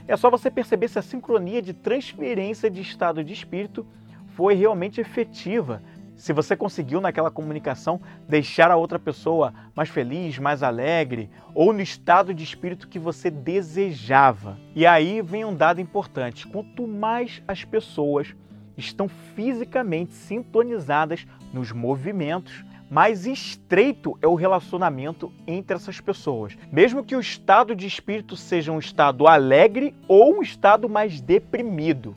é 0.05 0.17
só 0.17 0.29
você 0.29 0.51
perceber 0.51 0.89
se 0.89 0.99
a 0.99 1.01
sincronia 1.01 1.61
de 1.61 1.71
transferência 1.71 2.69
de 2.69 2.81
estado 2.81 3.23
de 3.23 3.31
espírito 3.31 3.87
foi 4.35 4.55
realmente 4.55 4.99
efetiva. 4.99 5.81
Se 6.17 6.33
você 6.33 6.55
conseguiu 6.55 6.99
naquela 6.99 7.29
comunicação 7.29 8.01
deixar 8.27 8.71
a 8.71 8.75
outra 8.75 8.97
pessoa 8.97 9.53
mais 9.75 9.87
feliz, 9.87 10.39
mais 10.39 10.63
alegre, 10.63 11.29
ou 11.53 11.71
no 11.71 11.79
estado 11.79 12.33
de 12.33 12.43
espírito 12.43 12.87
que 12.87 12.97
você 12.97 13.29
desejava. 13.29 14.57
E 14.75 14.83
aí 14.83 15.21
vem 15.21 15.45
um 15.45 15.55
dado 15.55 15.79
importante: 15.79 16.47
quanto 16.47 16.87
mais 16.87 17.43
as 17.47 17.63
pessoas 17.63 18.35
estão 18.75 19.07
fisicamente 19.07 20.15
sintonizadas 20.15 21.27
nos 21.53 21.71
movimentos, 21.71 22.65
mais 22.89 23.27
estreito 23.27 24.17
é 24.19 24.27
o 24.27 24.33
relacionamento 24.33 25.31
entre 25.45 25.75
essas 25.75 26.01
pessoas. 26.01 26.57
Mesmo 26.71 27.03
que 27.03 27.15
o 27.15 27.19
estado 27.19 27.75
de 27.75 27.85
espírito 27.85 28.35
seja 28.35 28.71
um 28.71 28.79
estado 28.79 29.27
alegre 29.27 29.93
ou 30.07 30.39
um 30.39 30.41
estado 30.41 30.89
mais 30.89 31.21
deprimido. 31.21 32.15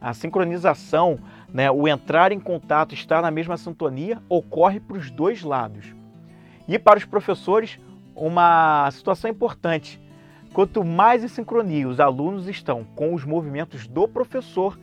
A 0.00 0.12
sincronização, 0.12 1.18
né, 1.52 1.70
o 1.70 1.88
entrar 1.88 2.32
em 2.32 2.40
contato, 2.40 2.94
estar 2.94 3.22
na 3.22 3.30
mesma 3.30 3.56
sintonia, 3.56 4.22
ocorre 4.28 4.78
para 4.78 4.96
os 4.96 5.10
dois 5.10 5.42
lados. 5.42 5.94
E 6.68 6.78
para 6.78 6.98
os 6.98 7.04
professores, 7.04 7.78
uma 8.14 8.90
situação 8.90 9.30
importante. 9.30 10.00
Quanto 10.52 10.84
mais 10.84 11.22
em 11.22 11.28
sincronia 11.28 11.88
os 11.88 12.00
alunos 12.00 12.48
estão 12.48 12.84
com 12.94 13.14
os 13.14 13.24
movimentos 13.24 13.86
do 13.86 14.08
professor, 14.08 14.78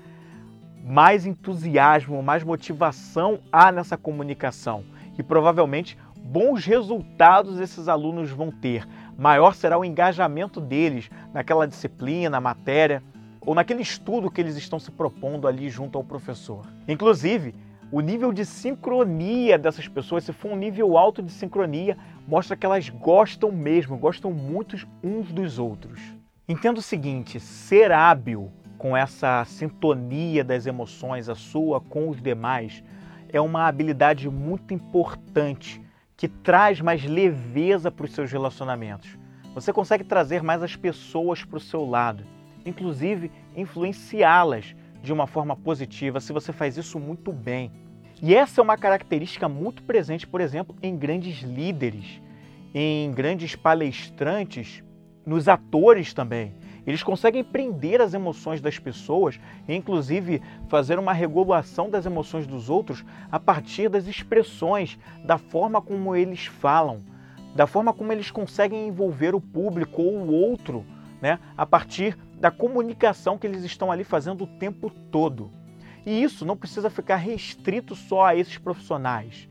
mais 0.84 1.25
entusiasmo, 1.25 2.22
mais 2.22 2.43
motivação 2.43 3.39
há 3.51 3.72
nessa 3.72 3.98
comunicação 3.98 4.84
e 5.17 5.24
provavelmente 5.24 5.98
bons 6.17 6.65
resultados 6.65 7.60
esses 7.60 7.88
alunos 7.88 8.29
vão 8.29 8.51
ter. 8.51 8.88
Maior 9.17 9.55
será 9.55 9.77
o 9.77 9.86
engajamento 9.86 10.60
deles 10.60 11.10
naquela 11.34 11.67
disciplina, 11.67 12.41
matéria 12.41 13.01
ou 13.45 13.53
naquele 13.53 13.81
estudo 13.81 14.31
que 14.31 14.41
eles 14.41 14.55
estão 14.55 14.79
se 14.79 14.91
propondo 14.91 15.47
ali 15.47 15.69
junto 15.69 15.97
ao 15.97 16.03
professor. 16.03 16.65
Inclusive, 16.88 17.53
o 17.91 18.01
nível 18.01 18.31
de 18.33 18.45
sincronia 18.45 19.57
dessas 19.57 19.88
pessoas, 19.88 20.23
se 20.23 20.33
for 20.33 20.51
um 20.51 20.55
nível 20.55 20.97
alto 20.97 21.21
de 21.21 21.31
sincronia, 21.31 21.97
mostra 22.27 22.55
que 22.55 22.65
elas 22.65 22.89
gostam 22.89 23.51
mesmo, 23.51 23.97
gostam 23.97 24.31
muito 24.31 24.75
uns 25.03 25.31
dos 25.31 25.59
outros. 25.59 26.00
Entenda 26.47 26.79
o 26.79 26.83
seguinte: 26.83 27.39
ser 27.39 27.91
hábil 27.91 28.51
com 28.77 28.97
essa 28.97 29.45
sintonia 29.45 30.43
das 30.43 30.65
emoções, 30.65 31.29
a 31.29 31.35
sua 31.35 31.79
com 31.79 32.09
os 32.09 32.21
demais, 32.21 32.83
é 33.29 33.39
uma 33.39 33.67
habilidade 33.67 34.29
muito 34.29 34.73
importante 34.73 35.81
que 36.17 36.27
traz 36.27 36.81
mais 36.81 37.03
leveza 37.03 37.91
para 37.91 38.05
os 38.05 38.12
seus 38.13 38.31
relacionamentos. 38.31 39.17
Você 39.53 39.71
consegue 39.71 40.03
trazer 40.03 40.41
mais 40.41 40.63
as 40.63 40.75
pessoas 40.75 41.43
para 41.43 41.57
o 41.57 41.62
seu 41.62 41.85
lado, 41.85 42.23
inclusive 42.65 43.32
influenciá-las 43.55 44.75
de 45.01 45.12
uma 45.12 45.27
forma 45.27 45.55
positiva 45.55 46.20
se 46.20 46.32
você 46.32 46.53
faz 46.53 46.77
isso 46.77 47.00
muito 47.00 47.32
bem. 47.32 47.72
E 48.22 48.34
essa 48.34 48.62
é 48.62 48.63
uma 48.63 48.77
característica 48.77 49.50
muito 49.50 49.84
presente, 49.84 50.25
por 50.25 50.39
exemplo, 50.39 50.75
em 50.82 50.96
grandes 50.96 51.41
líderes, 51.41 52.22
em 52.74 53.12
grandes 53.12 53.55
palestrantes, 53.55 54.82
nos 55.25 55.48
atores 55.48 56.13
também. 56.13 56.53
Eles 56.86 57.03
conseguem 57.03 57.43
prender 57.43 58.01
as 58.01 58.13
emoções 58.13 58.62
das 58.62 58.77
pessoas 58.77 59.39
e, 59.67 59.74
inclusive, 59.74 60.41
fazer 60.67 61.00
uma 61.00 61.13
regulação 61.13 61.89
das 61.89 62.05
emoções 62.05 62.46
dos 62.46 62.70
outros 62.70 63.05
a 63.32 63.39
partir 63.39 63.89
das 63.89 64.05
expressões, 64.05 64.98
da 65.24 65.38
forma 65.38 65.82
como 65.82 66.15
eles 66.15 66.46
falam, 66.46 67.01
da 67.55 67.65
forma 67.65 67.93
como 67.93 68.12
eles 68.12 68.32
conseguem 68.32 68.88
envolver 68.88 69.34
o 69.34 69.41
público 69.41 70.01
ou 70.01 70.17
o 70.17 70.34
outro, 70.34 70.86
né, 71.22 71.39
a 71.58 71.65
partir 71.65 72.17
da 72.43 72.51
comunicação 72.51 73.38
que 73.38 73.47
eles 73.47 73.63
estão 73.63 73.89
ali 73.89 74.03
fazendo 74.03 74.43
o 74.43 74.47
tempo 74.47 74.89
todo. 74.89 75.50
E 76.05 76.21
isso 76.21 76.45
não 76.45 76.57
precisa 76.57 76.89
ficar 76.89 77.15
restrito 77.15 77.95
só 77.95 78.25
a 78.25 78.35
esses 78.35 78.57
profissionais. 78.57 79.47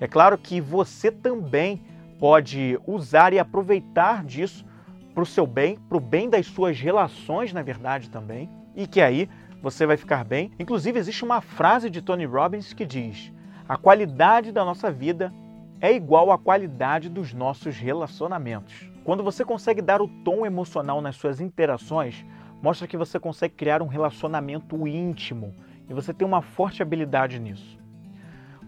É 0.00 0.08
claro 0.08 0.38
que 0.38 0.58
você 0.58 1.12
também 1.12 1.82
pode 2.18 2.80
usar 2.86 3.34
e 3.34 3.38
aproveitar 3.38 4.24
disso 4.24 4.64
para 5.12 5.22
o 5.22 5.26
seu 5.26 5.46
bem, 5.46 5.76
para 5.76 5.98
o 5.98 6.00
bem 6.00 6.30
das 6.30 6.46
suas 6.46 6.80
relações, 6.80 7.52
na 7.52 7.60
verdade, 7.60 8.08
também, 8.08 8.48
e 8.74 8.86
que 8.86 9.02
aí 9.02 9.28
você 9.60 9.84
vai 9.84 9.98
ficar 9.98 10.24
bem. 10.24 10.50
Inclusive, 10.58 10.98
existe 10.98 11.22
uma 11.22 11.42
frase 11.42 11.90
de 11.90 12.00
Tony 12.00 12.24
Robbins 12.24 12.72
que 12.72 12.86
diz: 12.86 13.30
a 13.68 13.76
qualidade 13.76 14.50
da 14.50 14.64
nossa 14.64 14.90
vida 14.90 15.30
é 15.78 15.92
igual 15.92 16.32
à 16.32 16.38
qualidade 16.38 17.10
dos 17.10 17.34
nossos 17.34 17.76
relacionamentos. 17.76 18.89
Quando 19.04 19.24
você 19.24 19.44
consegue 19.44 19.80
dar 19.80 20.02
o 20.02 20.08
tom 20.08 20.44
emocional 20.44 21.00
nas 21.00 21.16
suas 21.16 21.40
interações, 21.40 22.24
mostra 22.62 22.86
que 22.86 22.96
você 22.96 23.18
consegue 23.18 23.54
criar 23.54 23.80
um 23.80 23.86
relacionamento 23.86 24.86
íntimo 24.86 25.54
e 25.88 25.94
você 25.94 26.12
tem 26.12 26.26
uma 26.26 26.42
forte 26.42 26.82
habilidade 26.82 27.38
nisso. 27.38 27.78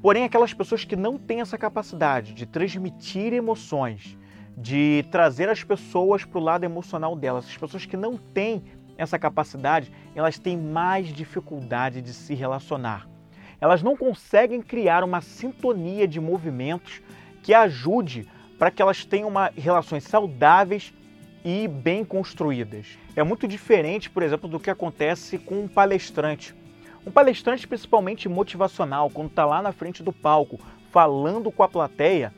Porém, 0.00 0.24
aquelas 0.24 0.54
pessoas 0.54 0.84
que 0.84 0.96
não 0.96 1.18
têm 1.18 1.40
essa 1.40 1.58
capacidade 1.58 2.32
de 2.32 2.46
transmitir 2.46 3.32
emoções, 3.32 4.18
de 4.56 5.04
trazer 5.10 5.48
as 5.48 5.62
pessoas 5.62 6.24
para 6.24 6.38
o 6.38 6.42
lado 6.42 6.64
emocional 6.64 7.14
delas. 7.14 7.46
As 7.46 7.56
pessoas 7.56 7.86
que 7.86 7.96
não 7.96 8.16
têm 8.16 8.64
essa 8.96 9.18
capacidade, 9.18 9.92
elas 10.14 10.38
têm 10.38 10.56
mais 10.56 11.08
dificuldade 11.08 12.02
de 12.02 12.12
se 12.12 12.34
relacionar. 12.34 13.06
Elas 13.60 13.82
não 13.82 13.96
conseguem 13.96 14.60
criar 14.60 15.04
uma 15.04 15.20
sintonia 15.20 16.08
de 16.08 16.20
movimentos 16.20 17.00
que 17.42 17.54
ajude 17.54 18.28
para 18.62 18.70
que 18.70 18.80
elas 18.80 19.04
tenham 19.04 19.28
uma, 19.28 19.50
relações 19.56 20.04
saudáveis 20.04 20.94
e 21.44 21.66
bem 21.66 22.04
construídas. 22.04 22.96
É 23.16 23.24
muito 23.24 23.48
diferente, 23.48 24.08
por 24.08 24.22
exemplo, 24.22 24.48
do 24.48 24.60
que 24.60 24.70
acontece 24.70 25.36
com 25.36 25.64
um 25.64 25.66
palestrante. 25.66 26.54
Um 27.04 27.10
palestrante, 27.10 27.66
principalmente 27.66 28.28
motivacional, 28.28 29.10
quando 29.10 29.30
está 29.30 29.44
lá 29.44 29.60
na 29.60 29.72
frente 29.72 30.00
do 30.00 30.12
palco 30.12 30.60
falando 30.92 31.50
com 31.50 31.64
a 31.64 31.68
plateia, 31.68 32.32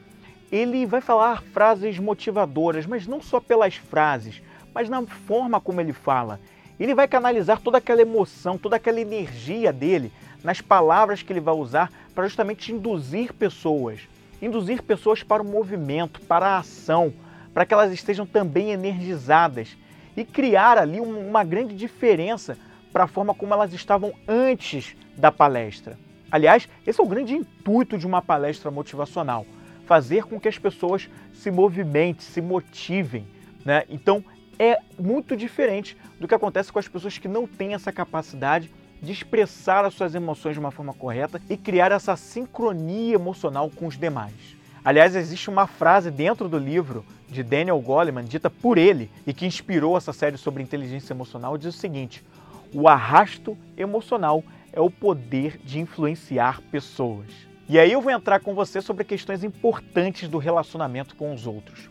ele 0.51 0.87
vai 0.87 1.03
falar 1.03 1.43
frases 1.43 1.99
motivadoras, 1.99 2.87
mas 2.87 3.07
não 3.07 3.21
só 3.21 3.39
pelas 3.39 3.75
frases, 3.75 4.41
mas 4.73 4.89
na 4.89 5.03
forma 5.03 5.61
como 5.61 5.83
ele 5.83 5.93
fala. 5.93 6.41
Ele 6.81 6.95
vai 6.95 7.07
canalizar 7.07 7.61
toda 7.61 7.77
aquela 7.77 8.01
emoção, 8.01 8.57
toda 8.57 8.77
aquela 8.77 8.99
energia 8.99 9.71
dele 9.71 10.11
nas 10.43 10.63
palavras 10.63 11.21
que 11.21 11.31
ele 11.35 11.41
vai 11.41 11.55
usar 11.55 11.93
para 12.15 12.25
justamente 12.25 12.73
induzir 12.73 13.35
pessoas, 13.35 14.09
induzir 14.45 14.83
pessoas 14.83 15.23
para 15.23 15.43
o 15.43 15.47
movimento, 15.47 16.21
para 16.21 16.47
a 16.47 16.59
ação, 16.59 17.13
para 17.53 17.65
que 17.65 17.73
elas 17.73 17.93
estejam 17.93 18.27
também 18.27 18.71
energizadas 18.71 19.77
e 20.17 20.25
criar 20.25 20.79
ali 20.79 21.01
uma 21.01 21.43
grande 21.45 21.75
diferença 21.75 22.57
para 22.93 23.05
a 23.05 23.09
forma 23.09 23.35
como 23.35 23.55
elas 23.55 23.73
estavam 23.73 24.13
antes 24.29 24.97
da 25.17 25.33
palestra. 25.33 25.99
Aliás, 26.31 26.69
esse 26.87 27.01
é 27.01 27.05
o 27.05 27.09
grande 27.09 27.35
intuito 27.35 27.97
de 27.97 28.07
uma 28.07 28.23
palestra 28.23 28.71
motivacional 28.71 29.47
fazer 29.87 30.25
com 30.25 30.41
que 30.41 30.49
as 30.49 30.59
pessoas 30.59 31.09
se 31.33 31.51
movimentem, 31.51 32.23
se 32.23 32.41
motivem. 32.41 33.27
Né? 33.65 33.85
Então 33.89 34.25
é 34.59 34.79
muito 34.99 35.37
diferente 35.37 35.97
do 36.19 36.29
que 36.29 36.35
acontece 36.35 36.73
com 36.73 36.79
as 36.79 36.89
pessoas 36.89 37.19
que 37.19 37.29
não 37.29 37.47
têm 37.47 37.75
essa 37.75 37.93
capacidade 37.93 38.71
de 39.05 39.13
expressar 39.13 39.85
as 39.85 39.95
suas 39.95 40.15
emoções 40.15 40.55
de 40.55 40.61
uma 40.61 40.71
forma 40.71 40.93
correta 40.95 41.41
e 41.49 41.57
criar 41.57 41.93
essa 41.93 42.17
sincronia 42.17 43.15
emocional 43.15 43.71
com 43.71 43.87
os 43.87 43.99
demais. 43.99 44.57
Aliás, 44.85 45.15
existe 45.15 45.49
uma 45.49 45.67
frase 45.67 46.11
dentro 46.11 46.49
do 46.49 46.59
livro 46.59 47.05
de 47.29 47.43
Daniel 47.43 47.81
Goleman, 47.81 48.25
dita 48.25 48.51
por 48.51 48.77
ele 48.77 49.11
e 49.27 49.33
que 49.33 49.47
inspirou 49.47 49.97
essa 49.97 50.13
série 50.13 50.37
sobre 50.37 50.63
inteligência 50.63 51.13
emocional, 51.13 51.57
diz 51.57 51.75
o 51.75 51.79
seguinte: 51.79 52.25
o 52.73 52.89
arrasto 52.89 53.57
emocional 53.77 54.43
é 54.73 54.81
o 54.81 54.91
poder 54.91 55.59
de 55.65 55.79
influenciar 55.79 56.61
pessoas. 56.71 57.27
E 57.69 57.79
aí 57.79 57.93
eu 57.93 58.01
vou 58.03 58.13
entrar 58.13 58.41
com 58.41 58.55
você 58.55 58.83
sobre 58.83 59.05
questões 59.05 59.43
importantes 59.43 60.29
do 60.29 60.37
relacionamento 60.37 61.17
com 61.17 61.33
os 61.33 61.47
outros. 61.47 61.89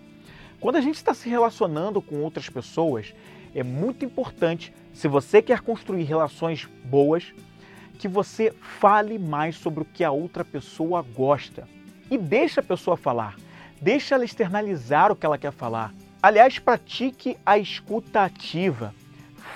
Quando 0.59 0.75
a 0.75 0.81
gente 0.81 0.95
está 0.95 1.13
se 1.13 1.27
relacionando 1.27 2.01
com 2.01 2.21
outras 2.21 2.47
pessoas, 2.47 3.13
é 3.55 3.63
muito 3.63 4.03
importante, 4.05 4.73
se 4.93 5.07
você 5.07 5.41
quer 5.41 5.61
construir 5.61 6.03
relações 6.03 6.67
boas, 6.85 7.33
que 7.97 8.07
você 8.07 8.53
fale 8.79 9.17
mais 9.17 9.55
sobre 9.55 9.83
o 9.83 9.85
que 9.85 10.03
a 10.03 10.11
outra 10.11 10.43
pessoa 10.43 11.01
gosta. 11.01 11.67
E 12.09 12.17
deixa 12.17 12.61
a 12.61 12.63
pessoa 12.63 12.97
falar. 12.97 13.35
Deixa 13.81 14.15
ela 14.15 14.25
externalizar 14.25 15.11
o 15.11 15.15
que 15.15 15.25
ela 15.25 15.37
quer 15.37 15.51
falar. 15.51 15.93
Aliás, 16.21 16.59
pratique 16.59 17.37
a 17.45 17.57
escuta 17.57 18.23
ativa. 18.23 18.93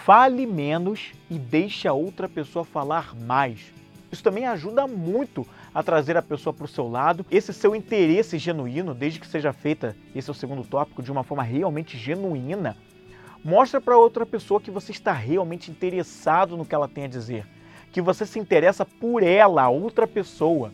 Fale 0.05 0.45
menos 0.45 1.11
e 1.29 1.37
deixe 1.37 1.87
a 1.87 1.93
outra 1.93 2.29
pessoa 2.29 2.63
falar 2.63 3.15
mais. 3.15 3.59
Isso 4.11 4.23
também 4.23 4.45
ajuda 4.45 4.87
muito 4.87 5.45
a 5.73 5.83
trazer 5.83 6.15
a 6.17 6.21
pessoa 6.21 6.53
para 6.53 6.65
o 6.65 6.69
seu 6.69 6.87
lado. 6.89 7.25
Esse 7.29 7.53
seu 7.53 7.75
interesse 7.75 8.37
genuíno, 8.37 8.93
desde 8.93 9.19
que 9.19 9.27
seja 9.27 9.51
feita, 9.51 9.95
esse 10.15 10.29
é 10.29 10.31
o 10.31 10.35
segundo 10.35 10.63
tópico, 10.63 11.03
de 11.03 11.11
uma 11.11 11.23
forma 11.23 11.43
realmente 11.43 11.97
genuína, 11.97 12.75
mostra 13.47 13.79
para 13.79 13.97
outra 13.97 14.25
pessoa 14.25 14.59
que 14.59 14.69
você 14.69 14.91
está 14.91 15.13
realmente 15.13 15.71
interessado 15.71 16.57
no 16.57 16.65
que 16.65 16.75
ela 16.75 16.85
tem 16.85 17.05
a 17.05 17.07
dizer, 17.07 17.45
que 17.93 18.01
você 18.01 18.25
se 18.25 18.37
interessa 18.37 18.83
por 18.83 19.23
ela, 19.23 19.69
outra 19.69 20.05
pessoa. 20.05 20.73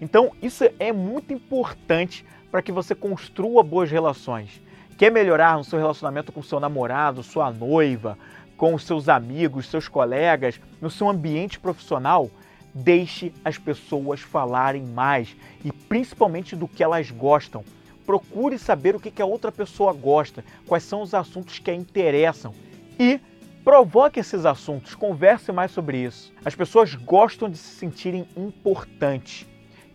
Então, 0.00 0.32
isso 0.40 0.64
é 0.78 0.92
muito 0.92 1.34
importante 1.34 2.24
para 2.50 2.62
que 2.62 2.72
você 2.72 2.94
construa 2.94 3.62
boas 3.62 3.90
relações. 3.90 4.62
Quer 4.96 5.12
melhorar 5.12 5.58
no 5.58 5.64
seu 5.64 5.78
relacionamento 5.78 6.32
com 6.32 6.42
seu 6.42 6.58
namorado, 6.58 7.22
sua 7.22 7.52
noiva, 7.52 8.16
com 8.56 8.78
seus 8.78 9.06
amigos, 9.06 9.68
seus 9.68 9.86
colegas, 9.86 10.58
no 10.80 10.88
seu 10.88 11.06
ambiente 11.06 11.60
profissional? 11.60 12.30
Deixe 12.72 13.30
as 13.44 13.58
pessoas 13.58 14.20
falarem 14.20 14.86
mais 14.86 15.36
e 15.62 15.70
principalmente 15.70 16.56
do 16.56 16.66
que 16.66 16.82
elas 16.82 17.10
gostam. 17.10 17.62
Procure 18.10 18.58
saber 18.58 18.96
o 18.96 18.98
que 18.98 19.22
a 19.22 19.24
outra 19.24 19.52
pessoa 19.52 19.92
gosta, 19.92 20.44
quais 20.66 20.82
são 20.82 21.00
os 21.00 21.14
assuntos 21.14 21.60
que 21.60 21.70
a 21.70 21.74
interessam 21.76 22.52
e 22.98 23.20
provoque 23.62 24.18
esses 24.18 24.44
assuntos, 24.44 24.96
converse 24.96 25.52
mais 25.52 25.70
sobre 25.70 25.98
isso. 25.98 26.32
As 26.44 26.56
pessoas 26.56 26.92
gostam 26.96 27.48
de 27.48 27.56
se 27.56 27.76
sentirem 27.76 28.26
importantes. 28.36 29.46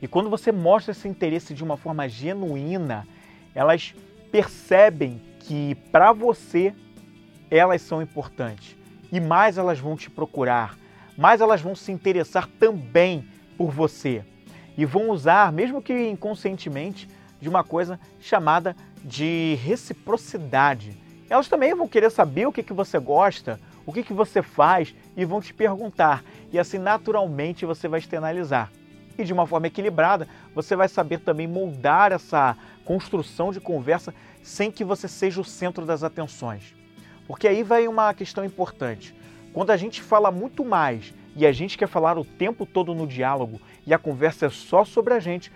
E 0.02 0.08
quando 0.08 0.30
você 0.30 0.50
mostra 0.50 0.94
esse 0.94 1.10
interesse 1.10 1.54
de 1.54 1.62
uma 1.62 1.76
forma 1.76 2.08
genuína, 2.08 3.06
elas 3.54 3.94
percebem 4.32 5.22
que 5.42 5.76
para 5.92 6.14
você 6.14 6.74
elas 7.52 7.82
são 7.82 8.02
importantes. 8.02 8.78
E 9.12 9.20
mais 9.20 9.58
elas 9.58 9.78
vão 9.78 9.98
te 9.98 10.10
procurar, 10.10 10.78
mais 11.18 11.42
elas 11.42 11.60
vão 11.60 11.76
se 11.76 11.92
interessar 11.92 12.48
também 12.58 13.28
por 13.58 13.72
você. 13.72 14.24
E 14.78 14.86
vão 14.86 15.10
usar, 15.10 15.52
mesmo 15.52 15.82
que 15.82 16.08
inconscientemente, 16.08 17.10
de 17.46 17.50
uma 17.50 17.64
coisa 17.64 18.00
chamada 18.20 18.76
de 19.04 19.56
reciprocidade. 19.64 20.98
Elas 21.30 21.48
também 21.48 21.76
vão 21.76 21.88
querer 21.88 22.10
saber 22.10 22.48
o 22.48 22.52
que, 22.52 22.64
que 22.64 22.74
você 22.74 22.98
gosta, 22.98 23.60
o 23.86 23.94
que, 23.94 24.02
que 24.02 24.14
você 24.14 24.42
faz 24.42 24.96
e 25.16 25.24
vão 25.26 25.40
te 25.40 25.54
perguntar. 25.54 26.24
E 26.52 26.58
assim, 26.58 26.80
naturalmente, 26.80 27.64
você 27.64 27.88
vai 27.88 28.00
externalizar. 28.00 28.72
E 29.16 29.24
de 29.24 29.32
uma 29.32 29.46
forma 29.46 29.68
equilibrada, 29.68 30.28
você 30.56 30.76
vai 30.76 30.88
saber 30.88 31.20
também 31.20 31.46
moldar 31.46 32.12
essa 32.12 32.58
construção 32.84 33.52
de 33.52 33.60
conversa 33.60 34.12
sem 34.42 34.72
que 34.72 34.84
você 34.84 35.08
seja 35.08 35.40
o 35.40 35.46
centro 35.46 35.86
das 35.86 36.04
atenções. 36.04 36.74
Porque 37.28 37.48
aí 37.48 37.62
vai 37.62 37.88
uma 37.88 38.12
questão 38.16 38.44
importante. 38.44 39.14
Quando 39.54 39.70
a 39.70 39.78
gente 39.78 40.02
fala 40.02 40.32
muito 40.32 40.66
mais 40.66 41.14
e 41.36 41.46
a 41.46 41.52
gente 41.52 41.78
quer 41.78 41.88
falar 41.88 42.18
o 42.18 42.26
tempo 42.26 42.66
todo 42.66 42.96
no 42.96 43.06
diálogo 43.06 43.62
e 43.86 43.94
a 43.94 44.00
conversa 44.00 44.48
é 44.48 44.50
só 44.50 44.84
sobre 44.84 45.14
a 45.14 45.20
gente, 45.20 45.52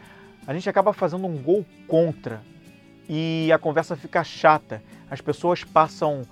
a 0.50 0.54
gente 0.56 0.68
acaba 0.68 0.92
fazendo 0.94 1.28
um 1.28 1.38
gol 1.38 1.64
contra. 1.88 2.42
E 3.08 3.52
a 3.54 3.60
conversa 3.60 3.96
fica 3.96 4.24
chata. 4.24 4.82
As 5.08 5.22
pessoas 5.22 5.64
passam 5.64 6.24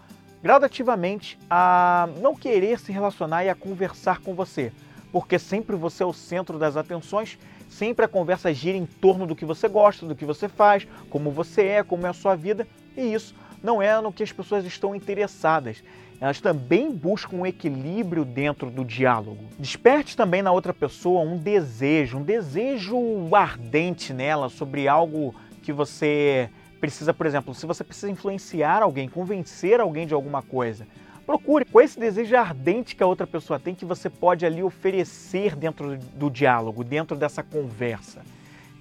gradativamente 0.41 1.37
a 1.47 2.09
não 2.19 2.35
querer 2.35 2.79
se 2.79 2.91
relacionar 2.91 3.45
e 3.45 3.49
a 3.49 3.53
conversar 3.53 4.19
com 4.21 4.33
você, 4.33 4.73
porque 5.11 5.37
sempre 5.37 5.75
você 5.75 6.01
é 6.01 6.05
o 6.07 6.13
centro 6.13 6.57
das 6.57 6.75
atenções, 6.75 7.37
sempre 7.69 8.05
a 8.05 8.07
conversa 8.07 8.51
gira 8.51 8.75
em 8.75 8.87
torno 8.87 9.27
do 9.27 9.35
que 9.35 9.45
você 9.45 9.67
gosta, 9.67 10.07
do 10.07 10.15
que 10.15 10.25
você 10.25 10.49
faz, 10.49 10.87
como 11.11 11.29
você 11.29 11.65
é, 11.65 11.83
como 11.83 12.07
é 12.07 12.09
a 12.09 12.13
sua 12.13 12.33
vida, 12.35 12.67
e 12.95 13.13
isso 13.13 13.35
não 13.61 13.79
é 13.79 14.01
no 14.01 14.11
que 14.11 14.23
as 14.23 14.31
pessoas 14.31 14.65
estão 14.65 14.95
interessadas 14.95 15.83
elas 16.19 16.41
também 16.41 16.91
buscam 16.91 17.37
um 17.37 17.45
equilíbrio 17.45 18.25
dentro 18.25 18.71
do 18.71 18.83
diálogo. 18.83 19.45
Desperte 19.59 20.17
também 20.17 20.41
na 20.41 20.51
outra 20.51 20.73
pessoa 20.73 21.21
um 21.21 21.37
desejo, 21.37 22.17
um 22.17 22.23
desejo 22.23 22.97
ardente 23.33 24.13
nela 24.13 24.49
sobre 24.49 24.87
algo 24.87 25.35
que 25.61 25.71
você 25.71 26.49
precisa, 26.79 27.13
por 27.13 27.25
exemplo, 27.25 27.53
se 27.53 27.65
você 27.65 27.83
precisa 27.83 28.11
influenciar 28.11 28.81
alguém, 28.81 29.07
convencer 29.07 29.79
alguém 29.79 30.07
de 30.07 30.13
alguma 30.13 30.41
coisa, 30.41 30.87
procure 31.25 31.65
com 31.65 31.81
esse 31.81 31.99
desejo 31.99 32.35
ardente 32.35 32.95
que 32.95 33.03
a 33.03 33.07
outra 33.07 33.27
pessoa 33.27 33.59
tem 33.59 33.75
que 33.75 33.85
você 33.85 34.09
pode 34.09 34.45
ali 34.45 34.63
oferecer 34.63 35.55
dentro 35.55 35.97
do 35.97 36.29
diálogo, 36.29 36.83
dentro 36.83 37.15
dessa 37.15 37.43
conversa. 37.43 38.21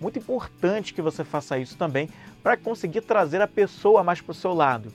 Muito 0.00 0.18
importante 0.18 0.94
que 0.94 1.02
você 1.02 1.24
faça 1.24 1.58
isso 1.58 1.76
também 1.76 2.08
para 2.42 2.56
conseguir 2.56 3.00
trazer 3.00 3.40
a 3.42 3.48
pessoa 3.48 4.04
mais 4.04 4.20
para 4.20 4.32
o 4.32 4.34
seu 4.34 4.54
lado. 4.54 4.92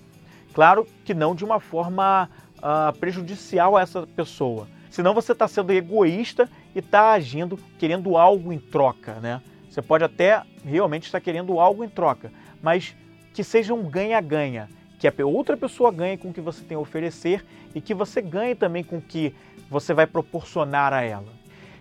Claro 0.54 0.88
que 1.06 1.14
não 1.14 1.34
de 1.34 1.46
uma 1.46 1.60
forma 1.60 2.30
uh, 2.58 2.98
prejudicial 2.98 3.78
a 3.78 3.82
essa 3.82 4.06
pessoa. 4.06 4.68
Senão 4.90 5.14
você 5.14 5.32
está 5.32 5.48
sendo 5.48 5.72
egoísta 5.72 6.50
e 6.76 6.80
está 6.80 7.12
agindo 7.12 7.58
querendo 7.80 8.18
algo 8.18 8.52
em 8.52 8.60
troca, 8.60 9.16
né? 9.16 9.42
Você 9.70 9.82
pode 9.82 10.04
até 10.04 10.44
realmente 10.66 11.06
estar 11.06 11.22
querendo 11.22 11.58
algo 11.60 11.84
em 11.84 11.88
troca, 11.88 12.32
mas 12.62 12.94
que 13.34 13.42
seja 13.42 13.74
um 13.74 13.84
ganha-ganha, 13.84 14.68
que 15.00 15.08
a 15.08 15.14
outra 15.26 15.56
pessoa 15.56 15.92
ganhe 15.92 16.18
com 16.18 16.30
o 16.30 16.34
que 16.34 16.42
você 16.42 16.62
tem 16.64 16.76
a 16.76 16.80
oferecer 16.80 17.46
e 17.74 17.80
que 17.80 17.94
você 17.94 18.22
ganhe 18.22 18.54
também 18.54 18.84
com 18.84 18.98
o 18.98 19.02
que 19.02 19.34
você 19.70 19.94
vai 19.94 20.06
proporcionar 20.06 20.92
a 20.92 21.02
ela. 21.02 21.32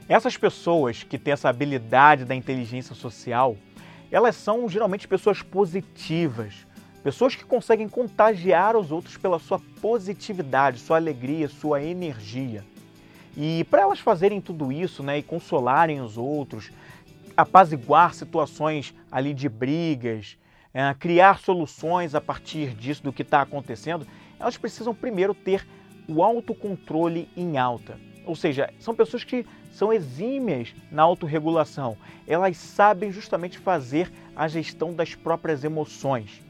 Essas 0.09 0.37
pessoas 0.37 1.03
que 1.03 1.19
têm 1.19 1.33
essa 1.33 1.49
habilidade 1.49 2.25
da 2.25 2.35
inteligência 2.35 2.95
social, 2.95 3.57
elas 4.11 4.37
são 4.37 4.69
geralmente 4.69 5.09
pessoas 5.09 5.43
positivas, 5.43 6.67
Pessoas 7.03 7.35
que 7.35 7.45
conseguem 7.45 7.89
contagiar 7.89 8.77
os 8.77 8.93
outros 8.93 9.17
pela 9.17 9.39
sua 9.39 9.59
positividade, 9.81 10.81
sua 10.81 10.99
alegria, 10.99 11.49
sua 11.49 11.83
energia. 11.83 12.63
E 13.37 13.65
para 13.71 13.83
elas 13.83 14.01
fazerem 14.01 14.41
tudo 14.41 14.71
isso 14.71 15.03
né, 15.03 15.19
e 15.19 15.23
consolarem 15.23 16.01
os 16.01 16.19
outros, 16.19 16.71
apaziguar 17.35 18.13
situações 18.13 18.95
ali 19.11 19.33
de 19.33 19.49
brigas, 19.49 20.37
é, 20.75 20.95
criar 20.95 21.39
soluções 21.39 22.15
a 22.15 22.21
partir 22.21 22.75
disso, 22.75 23.03
do 23.03 23.13
que 23.13 23.23
está 23.23 23.41
acontecendo, 23.41 24.07
elas 24.39 24.59
precisam 24.59 24.95
primeiro 24.95 25.35
ter 25.35 25.67
o 26.07 26.23
autocontrole 26.23 27.31
em 27.35 27.57
alta. 27.57 27.99
Ou 28.27 28.37
seja, 28.37 28.71
são 28.79 28.95
pessoas 28.95 29.25
que 29.25 29.47
são 29.73 29.93
exímias 29.93 30.75
na 30.91 31.03
autorregulação. 31.03 31.97
Elas 32.27 32.59
sabem 32.59 33.11
justamente 33.11 33.59
fazer 33.59 34.13
a 34.37 34.47
gestão 34.47 34.93
das 34.93 35.15
próprias 35.15 35.65
emoções. 35.65 36.50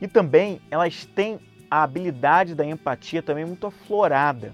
E 0.00 0.08
também 0.08 0.60
elas 0.70 1.04
têm 1.06 1.38
a 1.70 1.82
habilidade 1.82 2.54
da 2.54 2.64
empatia 2.64 3.22
também 3.22 3.44
muito 3.44 3.66
aflorada 3.66 4.52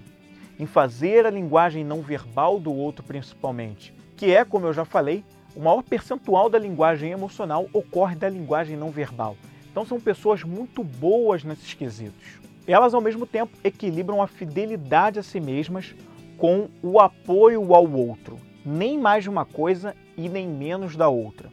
em 0.59 0.65
fazer 0.65 1.25
a 1.25 1.29
linguagem 1.29 1.83
não 1.83 2.01
verbal 2.01 2.59
do 2.59 2.71
outro 2.73 3.03
principalmente, 3.03 3.93
que 4.15 4.31
é, 4.31 4.45
como 4.45 4.67
eu 4.67 4.73
já 4.73 4.85
falei, 4.85 5.23
o 5.55 5.59
maior 5.59 5.81
percentual 5.81 6.49
da 6.49 6.59
linguagem 6.59 7.11
emocional 7.11 7.67
ocorre 7.73 8.15
da 8.15 8.29
linguagem 8.29 8.77
não 8.77 8.91
verbal. 8.91 9.35
Então 9.71 9.85
são 9.85 9.99
pessoas 9.99 10.43
muito 10.43 10.83
boas 10.83 11.43
nesses 11.43 11.73
quesitos. 11.73 12.39
Elas 12.67 12.93
ao 12.93 13.01
mesmo 13.01 13.25
tempo 13.25 13.57
equilibram 13.63 14.21
a 14.21 14.27
fidelidade 14.27 15.17
a 15.17 15.23
si 15.23 15.39
mesmas 15.39 15.95
com 16.37 16.69
o 16.81 16.99
apoio 16.99 17.73
ao 17.73 17.91
outro, 17.91 18.37
nem 18.65 18.97
mais 18.97 19.23
de 19.23 19.29
uma 19.29 19.45
coisa 19.45 19.95
e 20.15 20.29
nem 20.29 20.47
menos 20.47 20.95
da 20.95 21.09
outra. 21.09 21.49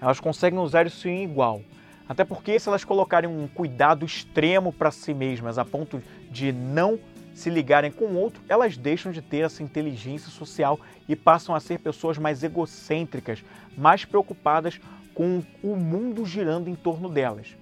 Elas 0.00 0.20
conseguem 0.20 0.58
usar 0.58 0.86
isso 0.86 1.08
em 1.08 1.24
igual. 1.24 1.62
Até 2.08 2.24
porque 2.24 2.58
se 2.58 2.68
elas 2.68 2.84
colocarem 2.84 3.30
um 3.30 3.46
cuidado 3.46 4.04
extremo 4.04 4.72
para 4.72 4.90
si 4.90 5.14
mesmas, 5.14 5.58
a 5.58 5.64
ponto 5.64 6.02
de 6.30 6.52
não 6.52 6.98
se 7.34 7.48
ligarem 7.48 7.90
com 7.90 8.06
o 8.06 8.16
outro, 8.16 8.42
elas 8.48 8.76
deixam 8.76 9.10
de 9.10 9.22
ter 9.22 9.38
essa 9.38 9.62
inteligência 9.62 10.30
social 10.30 10.78
e 11.08 11.16
passam 11.16 11.54
a 11.54 11.60
ser 11.60 11.78
pessoas 11.78 12.18
mais 12.18 12.42
egocêntricas, 12.42 13.42
mais 13.76 14.04
preocupadas 14.04 14.80
com 15.14 15.42
o 15.62 15.76
mundo 15.76 16.24
girando 16.26 16.68
em 16.68 16.74
torno 16.74 17.08
delas. 17.08 17.56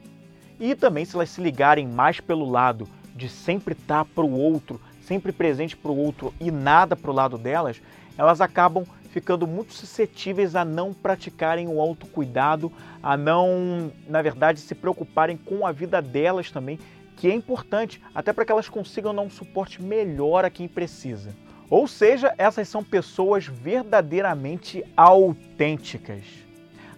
E 0.59 0.74
também 0.74 1.05
se 1.05 1.14
elas 1.14 1.31
se 1.31 1.40
ligarem 1.40 1.87
mais 1.87 2.20
pelo 2.20 2.48
lado 2.48 2.88
de 3.14 3.29
sempre 3.29 3.74
estar 3.74 4.05
para 4.05 4.24
o 4.24 4.33
outro, 4.33 4.81
sempre 5.03 5.33
presente 5.33 5.76
para 5.76 5.90
o 5.90 5.96
outro 5.96 6.35
e 6.40 6.50
nada 6.50 6.94
para 6.94 7.11
o 7.11 7.14
lado 7.14 7.38
delas, 7.38 7.81
elas 8.16 8.40
acabam 8.40 8.85
ficando 9.11 9.46
muito 9.46 9.73
suscetíveis 9.73 10.57
a 10.57 10.64
não 10.64 10.94
praticarem 10.94 11.68
o 11.68 11.81
autocuidado, 11.81 12.73
a 13.03 13.16
não, 13.16 13.92
na 14.09 14.23
verdade, 14.23 14.61
se 14.61 14.75
preocuparem 14.75 15.37
com 15.37 15.66
a 15.66 15.73
vida 15.73 16.01
delas 16.01 16.51
também, 16.51 16.79
que 17.16 17.29
é 17.29 17.35
importante 17.35 18.01
até 18.14 18.33
para 18.33 18.44
que 18.44 18.53
elas 18.53 18.68
consigam 18.68 19.14
dar 19.14 19.23
um 19.23 19.31
suporte 19.31 19.83
melhor 19.83 20.44
a 20.44 20.51
quem 20.51 20.66
precisa. 20.66 21.35
Ou 21.68 21.87
seja, 21.87 22.35
essas 22.38 22.68
são 22.68 22.83
pessoas 22.83 23.46
verdadeiramente 23.46 24.83
autênticas. 24.96 26.25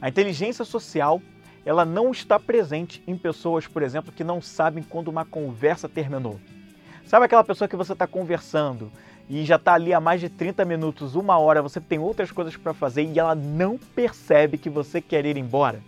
A 0.01 0.09
inteligência 0.09 0.65
social 0.65 1.21
ela 1.65 1.85
não 1.85 2.11
está 2.11 2.39
presente 2.39 3.03
em 3.07 3.17
pessoas, 3.17 3.67
por 3.67 3.83
exemplo, 3.83 4.13
que 4.13 4.25
não 4.25 4.41
sabem 4.41 4.83
quando 4.83 5.09
uma 5.09 5.25
conversa 5.25 5.89
terminou. 5.89 6.41
Sabe 7.07 7.27
aquela 7.27 7.45
pessoa 7.45 7.69
que 7.69 7.77
você 7.77 7.93
está 7.93 8.07
conversando 8.07 8.91
e 9.35 9.47
já 9.47 9.57
está 9.57 9.73
ali 9.73 9.95
há 9.95 9.99
mais 9.99 10.21
de 10.21 10.29
30 10.29 10.63
minutos, 10.67 11.15
uma 11.15 11.39
hora, 11.39 11.63
você 11.63 11.81
tem 11.81 11.99
outras 11.99 12.31
coisas 12.31 12.55
para 12.55 12.75
fazer 12.75 13.03
e 13.03 13.19
ela 13.19 13.35
não 13.35 13.79
percebe 13.79 14.59
que 14.59 14.69
você 14.69 15.01
quer 15.01 15.25
ir 15.25 15.39
embora? 15.39 15.81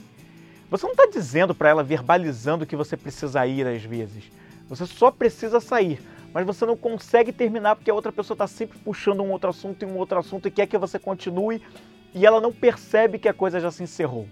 Você 0.71 0.87
não 0.87 0.95
está 0.95 1.05
dizendo 1.13 1.55
para 1.55 1.69
ela, 1.69 1.83
verbalizando 1.83 2.65
que 2.65 2.75
você 2.75 2.97
precisa 2.97 3.47
ir 3.47 3.67
às 3.67 3.83
vezes. 3.85 4.33
Você 4.67 4.87
só 4.87 5.11
precisa 5.11 5.61
sair, 5.61 6.01
mas 6.33 6.47
você 6.47 6.65
não 6.65 6.75
consegue 6.75 7.33
terminar 7.33 7.77
porque 7.77 7.91
a 7.91 7.95
outra 7.95 8.11
pessoa 8.11 8.35
está 8.35 8.47
sempre 8.47 8.79
puxando 8.79 9.21
um 9.21 9.31
outro 9.31 9.51
assunto 9.51 9.83
e 9.83 9.85
um 9.85 9.99
outro 9.99 10.19
assunto 10.19 10.49
e 10.49 10.51
quer 10.51 10.67
que 10.67 10.79
você 10.79 10.99
continue 10.99 11.61
e 12.15 12.25
ela 12.25 12.41
não 12.41 12.51
percebe 12.51 13.19
que 13.19 13.29
a 13.29 13.35
coisa 13.35 13.61
já 13.61 13.71
se 13.71 13.83
encerrou. 13.83 14.27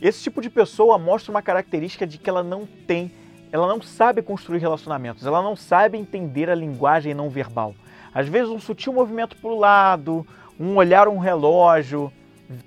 Esse 0.00 0.22
tipo 0.22 0.40
de 0.40 0.48
pessoa 0.48 0.96
mostra 0.96 1.30
uma 1.30 1.42
característica 1.42 2.06
de 2.06 2.16
que 2.16 2.30
ela 2.30 2.42
não 2.42 2.64
tem, 2.64 3.12
ela 3.52 3.66
não 3.66 3.82
sabe 3.82 4.22
construir 4.22 4.60
relacionamentos, 4.60 5.26
ela 5.26 5.42
não 5.42 5.54
sabe 5.54 5.98
entender 5.98 6.48
a 6.48 6.54
linguagem 6.54 7.12
não 7.12 7.28
verbal. 7.28 7.74
Às 8.14 8.28
vezes 8.28 8.50
um 8.50 8.60
sutil 8.60 8.92
movimento 8.92 9.36
para 9.36 9.50
o 9.50 9.58
lado, 9.58 10.26
um 10.58 10.76
olhar 10.76 11.08
um 11.08 11.18
relógio, 11.18 12.12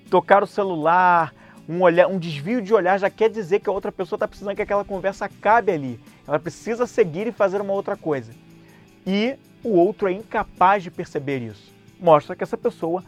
tocar 0.09 0.43
o 0.43 0.47
celular, 0.47 1.33
um, 1.67 1.81
olhar, 1.81 2.07
um 2.07 2.17
desvio 2.17 2.61
de 2.61 2.73
olhar 2.73 2.97
já 2.99 3.09
quer 3.09 3.29
dizer 3.29 3.59
que 3.59 3.69
a 3.69 3.73
outra 3.73 3.91
pessoa 3.91 4.17
está 4.17 4.27
precisando 4.27 4.55
que 4.55 4.61
aquela 4.61 4.83
conversa 4.83 5.25
acabe 5.25 5.71
ali. 5.71 5.99
Ela 6.27 6.39
precisa 6.39 6.87
seguir 6.87 7.27
e 7.27 7.31
fazer 7.31 7.61
uma 7.61 7.73
outra 7.73 7.95
coisa. 7.95 8.31
E 9.05 9.35
o 9.63 9.69
outro 9.69 10.07
é 10.07 10.11
incapaz 10.11 10.83
de 10.83 10.91
perceber 10.91 11.39
isso. 11.39 11.73
Mostra 11.99 12.35
que 12.35 12.43
essa 12.43 12.57
pessoa 12.57 13.03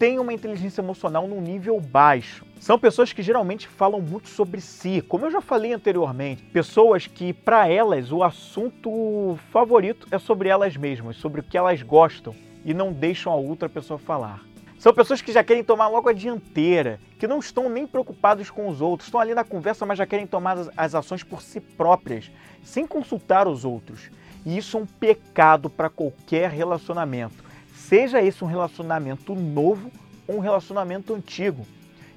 tem 0.00 0.18
uma 0.18 0.32
inteligência 0.32 0.80
emocional 0.80 1.28
num 1.28 1.42
nível 1.42 1.78
baixo. 1.78 2.46
São 2.58 2.78
pessoas 2.78 3.12
que 3.12 3.22
geralmente 3.22 3.68
falam 3.68 4.00
muito 4.00 4.30
sobre 4.30 4.58
si, 4.58 5.04
como 5.06 5.26
eu 5.26 5.30
já 5.30 5.42
falei 5.42 5.74
anteriormente. 5.74 6.42
Pessoas 6.44 7.06
que, 7.06 7.34
para 7.34 7.68
elas, 7.68 8.10
o 8.10 8.24
assunto 8.24 9.38
favorito 9.52 10.08
é 10.10 10.18
sobre 10.18 10.48
elas 10.48 10.74
mesmas, 10.74 11.16
sobre 11.16 11.42
o 11.42 11.44
que 11.44 11.58
elas 11.58 11.82
gostam 11.82 12.34
e 12.64 12.72
não 12.72 12.94
deixam 12.94 13.30
a 13.30 13.36
outra 13.36 13.68
pessoa 13.68 13.98
falar. 13.98 14.42
São 14.78 14.94
pessoas 14.94 15.20
que 15.20 15.32
já 15.32 15.44
querem 15.44 15.62
tomar 15.62 15.88
logo 15.88 16.08
a 16.08 16.14
dianteira, 16.14 16.98
que 17.18 17.28
não 17.28 17.38
estão 17.38 17.68
nem 17.68 17.86
preocupados 17.86 18.48
com 18.48 18.68
os 18.68 18.80
outros, 18.80 19.08
estão 19.08 19.20
ali 19.20 19.34
na 19.34 19.44
conversa, 19.44 19.84
mas 19.84 19.98
já 19.98 20.06
querem 20.06 20.26
tomar 20.26 20.56
as 20.78 20.94
ações 20.94 21.22
por 21.22 21.42
si 21.42 21.60
próprias, 21.60 22.30
sem 22.62 22.86
consultar 22.86 23.46
os 23.46 23.66
outros. 23.66 24.10
E 24.46 24.56
isso 24.56 24.78
é 24.78 24.80
um 24.80 24.86
pecado 24.86 25.68
para 25.68 25.90
qualquer 25.90 26.48
relacionamento 26.48 27.49
seja 27.80 28.22
esse 28.22 28.44
um 28.44 28.46
relacionamento 28.46 29.34
novo 29.34 29.90
ou 30.28 30.36
um 30.36 30.40
relacionamento 30.40 31.14
antigo. 31.14 31.66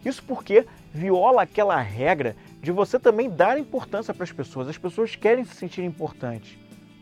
Isso 0.06 0.22
porque 0.24 0.66
viola 0.94 1.44
aquela 1.44 1.80
regra 1.80 2.36
de 2.62 2.72
você 2.72 3.00
também 3.00 3.30
dar 3.30 3.58
importância 3.58 4.14
para 4.14 4.24
as 4.24 4.32
pessoas. 4.32 4.68
As 4.68 4.78
pessoas 4.78 5.16
querem 5.16 5.46
se 5.46 5.56
sentir 5.56 5.84
importantes, 5.84 6.58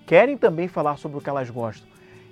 querem 0.05 0.37
também 0.37 0.67
falar 0.67 0.97
sobre 0.97 1.17
o 1.17 1.21
que 1.21 1.29
elas 1.29 1.49
gostam. 1.49 1.87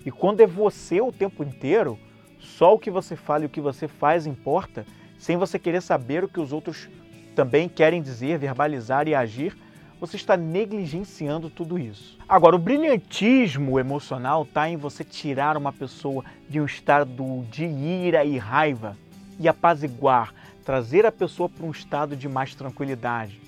E 0.05 0.11
quando 0.11 0.41
é 0.41 0.47
você 0.47 1.01
o 1.01 1.11
tempo 1.11 1.43
inteiro, 1.43 1.99
só 2.39 2.75
o 2.75 2.79
que 2.79 2.91
você 2.91 3.15
fala 3.15 3.43
e 3.43 3.47
o 3.47 3.49
que 3.49 3.59
você 3.59 3.87
faz 3.87 4.25
importa, 4.25 4.85
sem 5.17 5.35
você 5.35 5.59
querer 5.59 5.81
saber 5.81 6.23
o 6.23 6.29
que 6.29 6.39
os 6.39 6.53
outros 6.53 6.87
também 7.35 7.67
querem 7.67 8.01
dizer, 8.01 8.37
verbalizar 8.37 9.07
e 9.07 9.15
agir, 9.15 9.57
você 9.99 10.15
está 10.15 10.37
negligenciando 10.37 11.49
tudo 11.49 11.77
isso. 11.77 12.17
Agora, 12.27 12.55
o 12.55 12.59
brilhantismo 12.59 13.77
emocional 13.77 14.43
está 14.43 14.69
em 14.69 14.77
você 14.77 15.03
tirar 15.03 15.57
uma 15.57 15.73
pessoa 15.73 16.23
de 16.47 16.61
um 16.61 16.65
estado 16.65 17.45
de 17.51 17.65
ira 17.65 18.23
e 18.23 18.37
raiva 18.37 18.95
e 19.37 19.47
apaziguar, 19.47 20.33
trazer 20.63 21.05
a 21.05 21.11
pessoa 21.11 21.49
para 21.49 21.65
um 21.65 21.71
estado 21.71 22.15
de 22.15 22.29
mais 22.29 22.55
tranquilidade. 22.55 23.41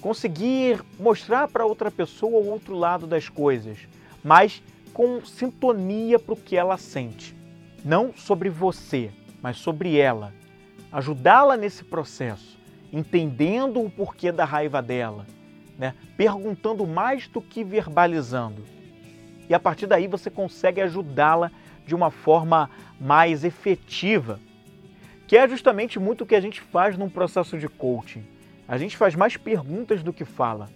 Conseguir 0.00 0.84
mostrar 1.00 1.48
para 1.48 1.66
outra 1.66 1.90
pessoa 1.90 2.40
o 2.40 2.48
outro 2.48 2.76
lado 2.76 3.06
das 3.06 3.28
coisas, 3.28 3.78
mas 4.22 4.62
com 4.94 5.24
sintonia 5.24 6.18
para 6.18 6.34
o 6.34 6.36
que 6.36 6.56
ela 6.56 6.78
sente. 6.78 7.34
Não 7.84 8.12
sobre 8.14 8.48
você, 8.48 9.10
mas 9.42 9.56
sobre 9.56 9.96
ela. 9.96 10.32
Ajudá-la 10.92 11.56
nesse 11.56 11.82
processo, 11.82 12.56
entendendo 12.92 13.80
o 13.80 13.90
porquê 13.90 14.30
da 14.30 14.44
raiva 14.44 14.80
dela 14.80 15.26
né? 15.78 15.94
perguntando 16.16 16.86
mais 16.86 17.28
do 17.28 17.40
que 17.40 17.62
verbalizando. 17.62 18.64
E 19.48 19.54
a 19.54 19.60
partir 19.60 19.86
daí 19.86 20.06
você 20.06 20.28
consegue 20.28 20.80
ajudá-la 20.80 21.50
de 21.86 21.94
uma 21.94 22.10
forma 22.10 22.68
mais 23.00 23.44
efetiva, 23.44 24.40
que 25.26 25.36
é 25.36 25.48
justamente 25.48 25.98
muito 25.98 26.24
o 26.24 26.26
que 26.26 26.34
a 26.34 26.40
gente 26.40 26.60
faz 26.60 26.98
num 26.98 27.08
processo 27.08 27.56
de 27.56 27.68
coaching. 27.68 28.24
A 28.66 28.76
gente 28.76 28.96
faz 28.96 29.14
mais 29.14 29.36
perguntas 29.36 30.02
do 30.02 30.12
que 30.12 30.24
fala. 30.24 30.68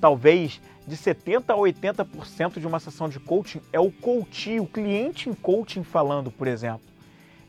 Talvez 0.00 0.60
de 0.86 0.96
70 0.96 1.52
a 1.52 1.56
80% 1.56 2.60
de 2.60 2.66
uma 2.66 2.78
sessão 2.78 3.08
de 3.08 3.18
coaching 3.18 3.60
é 3.72 3.80
o 3.80 3.90
coach, 3.90 4.60
o 4.60 4.66
cliente 4.66 5.28
em 5.28 5.34
coaching 5.34 5.82
falando, 5.82 6.30
por 6.30 6.46
exemplo. 6.46 6.86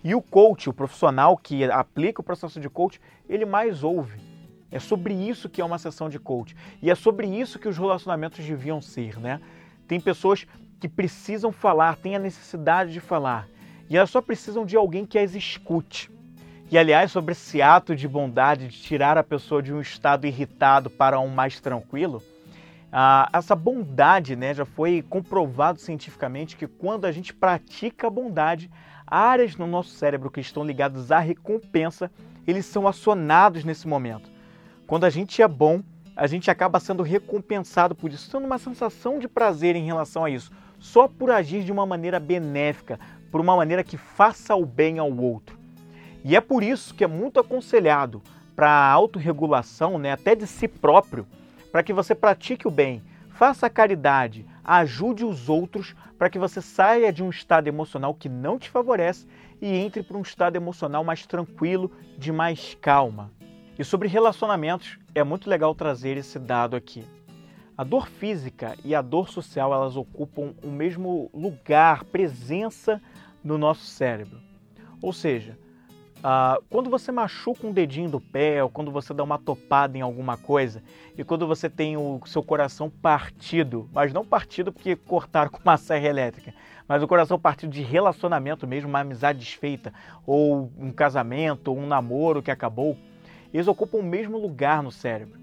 E 0.03 0.15
o 0.15 0.21
coach, 0.21 0.69
o 0.69 0.73
profissional 0.73 1.36
que 1.36 1.63
aplica 1.65 2.21
o 2.21 2.23
processo 2.23 2.60
de 2.60 2.69
coaching, 2.69 2.99
ele 3.27 3.45
mais 3.45 3.84
ouve. 3.84 4.24
É 4.75 4.79
sobre 4.79 5.13
isso 5.13 5.47
que 5.47 5.61
é 5.61 5.65
uma 5.65 5.77
sessão 5.77 6.09
de 6.09 6.19
coach. 6.19 6.53
E 6.81 6.91
é 6.91 6.95
sobre 6.95 7.27
isso 7.27 7.57
que 7.57 7.69
os 7.69 7.77
relacionamentos 7.77 8.43
deviam 8.43 8.81
ser, 8.81 9.17
né? 9.17 9.39
Tem 9.88 10.01
pessoas 10.01 10.45
que 10.81 10.89
precisam 10.89 11.49
falar, 11.49 11.95
têm 11.95 12.17
a 12.17 12.19
necessidade 12.19 12.91
de 12.91 12.99
falar. 12.99 13.47
E 13.89 13.95
elas 13.95 14.09
só 14.09 14.19
precisam 14.19 14.65
de 14.65 14.75
alguém 14.75 15.05
que 15.05 15.17
as 15.17 15.33
escute. 15.33 16.11
E 16.69 16.77
aliás, 16.77 17.09
sobre 17.09 17.31
esse 17.31 17.61
ato 17.61 17.95
de 17.95 18.05
bondade 18.05 18.67
de 18.67 18.77
tirar 18.77 19.17
a 19.17 19.23
pessoa 19.23 19.63
de 19.63 19.73
um 19.73 19.79
estado 19.79 20.27
irritado 20.27 20.89
para 20.89 21.21
um 21.21 21.29
mais 21.29 21.61
tranquilo, 21.61 22.21
ah, 22.91 23.29
essa 23.31 23.55
bondade 23.55 24.35
né, 24.35 24.53
já 24.53 24.65
foi 24.65 25.01
comprovado 25.01 25.79
cientificamente 25.79 26.57
que 26.57 26.67
quando 26.67 27.05
a 27.05 27.13
gente 27.13 27.33
pratica 27.33 28.07
a 28.07 28.09
bondade, 28.09 28.69
áreas 29.07 29.55
no 29.55 29.67
nosso 29.67 29.91
cérebro 29.91 30.29
que 30.29 30.41
estão 30.41 30.65
ligadas 30.65 31.13
à 31.13 31.19
recompensa, 31.19 32.11
eles 32.45 32.65
são 32.65 32.85
acionados 32.85 33.63
nesse 33.63 33.88
momento. 33.88 34.34
Quando 34.87 35.05
a 35.05 35.09
gente 35.09 35.41
é 35.41 35.47
bom, 35.47 35.81
a 36.15 36.27
gente 36.27 36.51
acaba 36.51 36.79
sendo 36.79 37.01
recompensado 37.01 37.95
por 37.95 38.11
isso, 38.11 38.29
tendo 38.29 38.45
uma 38.45 38.59
sensação 38.59 39.17
de 39.17 39.27
prazer 39.27 39.75
em 39.75 39.85
relação 39.85 40.23
a 40.23 40.29
isso, 40.29 40.51
só 40.79 41.07
por 41.07 41.31
agir 41.31 41.63
de 41.63 41.71
uma 41.71 41.87
maneira 41.87 42.19
benéfica, 42.19 42.99
por 43.31 43.41
uma 43.41 43.55
maneira 43.55 43.83
que 43.83 43.97
faça 43.97 44.55
o 44.55 44.63
bem 44.63 44.99
ao 44.99 45.11
outro. 45.11 45.57
E 46.23 46.35
é 46.35 46.41
por 46.41 46.61
isso 46.61 46.93
que 46.93 47.03
é 47.03 47.07
muito 47.07 47.39
aconselhado 47.39 48.21
para 48.55 48.69
a 48.69 48.91
autorregulação, 48.91 49.97
né, 49.97 50.11
até 50.11 50.35
de 50.35 50.45
si 50.45 50.67
próprio, 50.67 51.25
para 51.71 51.81
que 51.81 51.91
você 51.91 52.13
pratique 52.13 52.67
o 52.67 52.71
bem, 52.71 53.01
faça 53.29 53.65
a 53.65 53.71
caridade, 53.71 54.45
ajude 54.63 55.25
os 55.25 55.49
outros 55.49 55.95
para 56.17 56.29
que 56.29 56.37
você 56.37 56.61
saia 56.61 57.11
de 57.11 57.23
um 57.23 57.29
estado 57.31 57.67
emocional 57.67 58.13
que 58.13 58.29
não 58.29 58.59
te 58.59 58.69
favorece 58.69 59.27
e 59.59 59.75
entre 59.75 60.03
para 60.03 60.17
um 60.17 60.21
estado 60.21 60.55
emocional 60.55 61.03
mais 61.03 61.25
tranquilo, 61.25 61.91
de 62.17 62.31
mais 62.31 62.77
calma. 62.79 63.31
E 63.77 63.83
sobre 63.83 64.07
relacionamentos, 64.07 64.97
é 65.13 65.21
muito 65.21 65.49
legal 65.49 65.75
trazer 65.75 66.15
esse 66.15 66.39
dado 66.39 66.77
aqui. 66.77 67.03
A 67.77 67.83
dor 67.83 68.07
física 68.07 68.77
e 68.85 68.95
a 68.95 69.01
dor 69.01 69.27
social, 69.29 69.73
elas 69.73 69.97
ocupam 69.97 70.53
o 70.63 70.67
mesmo 70.67 71.29
lugar, 71.33 72.05
presença 72.05 73.01
no 73.43 73.57
nosso 73.57 73.85
cérebro. 73.85 74.39
Ou 75.01 75.11
seja, 75.11 75.57
Uh, 76.25 76.59
quando 76.71 76.89
você 76.89 77.11
machuca 77.11 77.67
um 77.67 77.71
dedinho 77.71 78.09
do 78.09 78.19
pé, 78.19 78.63
ou 78.63 78.67
quando 78.67 78.89
você 78.89 79.13
dá 79.13 79.23
uma 79.23 79.38
topada 79.38 79.95
em 79.95 80.01
alguma 80.01 80.35
coisa, 80.35 80.81
e 81.15 81.23
quando 81.23 81.45
você 81.45 81.69
tem 81.69 81.97
o 81.97 82.19
seu 82.25 82.41
coração 82.41 82.89
partido, 82.89 83.88
mas 83.93 84.11
não 84.11 84.25
partido 84.25 84.73
porque 84.73 84.95
cortaram 84.95 85.51
com 85.51 85.59
uma 85.63 85.77
serra 85.77 86.07
elétrica, 86.07 86.51
mas 86.88 87.03
o 87.03 87.07
coração 87.07 87.38
partido 87.38 87.71
de 87.71 87.83
relacionamento 87.83 88.65
mesmo, 88.65 88.89
uma 88.89 89.01
amizade 89.01 89.38
desfeita, 89.38 89.93
ou 90.25 90.71
um 90.79 90.91
casamento, 90.91 91.67
ou 91.67 91.77
um 91.77 91.85
namoro 91.85 92.41
que 92.41 92.49
acabou, 92.49 92.97
eles 93.55 93.67
ocupam 93.67 93.99
o 93.99 94.03
mesmo 94.03 94.37
lugar 94.37 94.83
no 94.83 94.91
cérebro. 94.91 95.39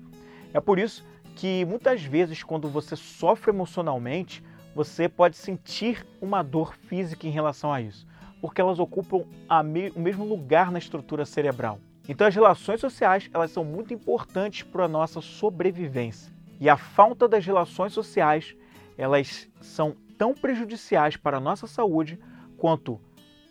É 0.52 0.60
por 0.60 0.78
isso 0.78 1.04
que 1.34 1.64
muitas 1.64 2.02
vezes, 2.02 2.42
quando 2.42 2.68
você 2.68 2.94
sofre 2.94 3.50
emocionalmente, 3.50 4.42
você 4.74 5.08
pode 5.08 5.36
sentir 5.36 6.06
uma 6.20 6.42
dor 6.42 6.74
física 6.74 7.26
em 7.26 7.30
relação 7.30 7.72
a 7.72 7.80
isso, 7.80 8.06
porque 8.40 8.60
elas 8.60 8.78
ocupam 8.78 9.24
me 9.64 9.90
o 9.90 10.00
mesmo 10.00 10.24
lugar 10.24 10.70
na 10.70 10.78
estrutura 10.78 11.24
cerebral. 11.24 11.78
Então, 12.08 12.26
as 12.26 12.34
relações 12.34 12.80
sociais 12.80 13.30
elas 13.32 13.50
são 13.50 13.64
muito 13.64 13.94
importantes 13.94 14.62
para 14.62 14.84
a 14.84 14.88
nossa 14.88 15.20
sobrevivência. 15.20 16.32
E 16.60 16.68
a 16.68 16.76
falta 16.76 17.28
das 17.28 17.46
relações 17.46 17.92
sociais 17.92 18.54
elas 18.98 19.48
são 19.60 19.96
tão 20.18 20.34
prejudiciais 20.34 21.16
para 21.16 21.38
a 21.38 21.40
nossa 21.40 21.66
saúde 21.66 22.18
quanto 22.58 23.00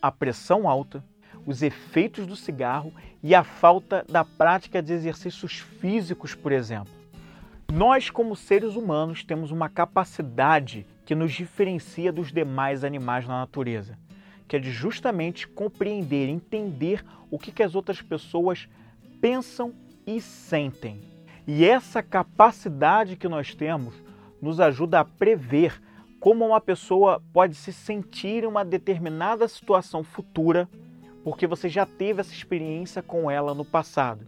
a 0.01 0.11
pressão 0.11 0.67
alta, 0.67 1.03
os 1.45 1.61
efeitos 1.61 2.25
do 2.25 2.35
cigarro 2.35 2.93
e 3.23 3.33
a 3.35 3.43
falta 3.43 4.05
da 4.09 4.23
prática 4.23 4.81
de 4.81 4.93
exercícios 4.93 5.59
físicos, 5.59 6.35
por 6.35 6.51
exemplo. 6.51 6.93
Nós, 7.71 8.09
como 8.09 8.35
seres 8.35 8.75
humanos, 8.75 9.23
temos 9.23 9.51
uma 9.51 9.69
capacidade 9.69 10.85
que 11.05 11.15
nos 11.15 11.31
diferencia 11.31 12.11
dos 12.11 12.31
demais 12.31 12.83
animais 12.83 13.27
na 13.27 13.39
natureza, 13.39 13.97
que 14.47 14.55
é 14.55 14.59
de 14.59 14.71
justamente 14.71 15.47
compreender, 15.47 16.27
entender 16.27 17.03
o 17.29 17.39
que, 17.39 17.51
que 17.51 17.63
as 17.63 17.75
outras 17.75 18.01
pessoas 18.01 18.67
pensam 19.21 19.73
e 20.05 20.19
sentem. 20.19 21.01
E 21.47 21.63
essa 21.65 22.03
capacidade 22.03 23.15
que 23.15 23.27
nós 23.27 23.55
temos 23.55 23.93
nos 24.41 24.59
ajuda 24.59 24.99
a 24.99 25.05
prever 25.05 25.81
como 26.19 26.45
uma 26.45 26.61
pessoa 26.61 27.21
pode 27.33 27.55
se 27.55 27.73
sentir 27.73 28.43
em 28.43 28.47
uma 28.47 28.63
determinada 28.63 29.47
situação 29.47 30.03
futura, 30.03 30.69
porque 31.23 31.47
você 31.47 31.69
já 31.69 31.85
teve 31.85 32.21
essa 32.21 32.33
experiência 32.33 33.01
com 33.01 33.29
ela 33.29 33.53
no 33.53 33.65
passado. 33.65 34.25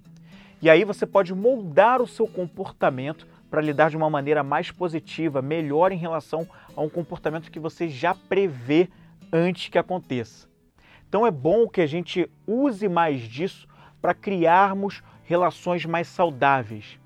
E 0.61 0.69
aí 0.69 0.83
você 0.83 1.05
pode 1.05 1.33
moldar 1.33 2.01
o 2.01 2.07
seu 2.07 2.27
comportamento 2.27 3.27
para 3.49 3.61
lidar 3.61 3.89
de 3.89 3.97
uma 3.97 4.09
maneira 4.09 4.41
mais 4.43 4.71
positiva, 4.71 5.41
melhor 5.41 5.91
em 5.91 5.97
relação 5.97 6.47
a 6.75 6.81
um 6.81 6.89
comportamento 6.89 7.51
que 7.51 7.59
você 7.59 7.87
já 7.87 8.15
prevê 8.15 8.89
antes 9.31 9.69
que 9.69 9.77
aconteça. 9.77 10.47
Então 11.07 11.27
é 11.27 11.31
bom 11.31 11.67
que 11.67 11.81
a 11.81 11.85
gente 11.85 12.29
use 12.47 12.87
mais 12.87 13.21
disso 13.21 13.67
para 14.01 14.13
criarmos 14.13 15.03
relações 15.23 15.85
mais 15.85 16.07
saudáveis. 16.07 16.97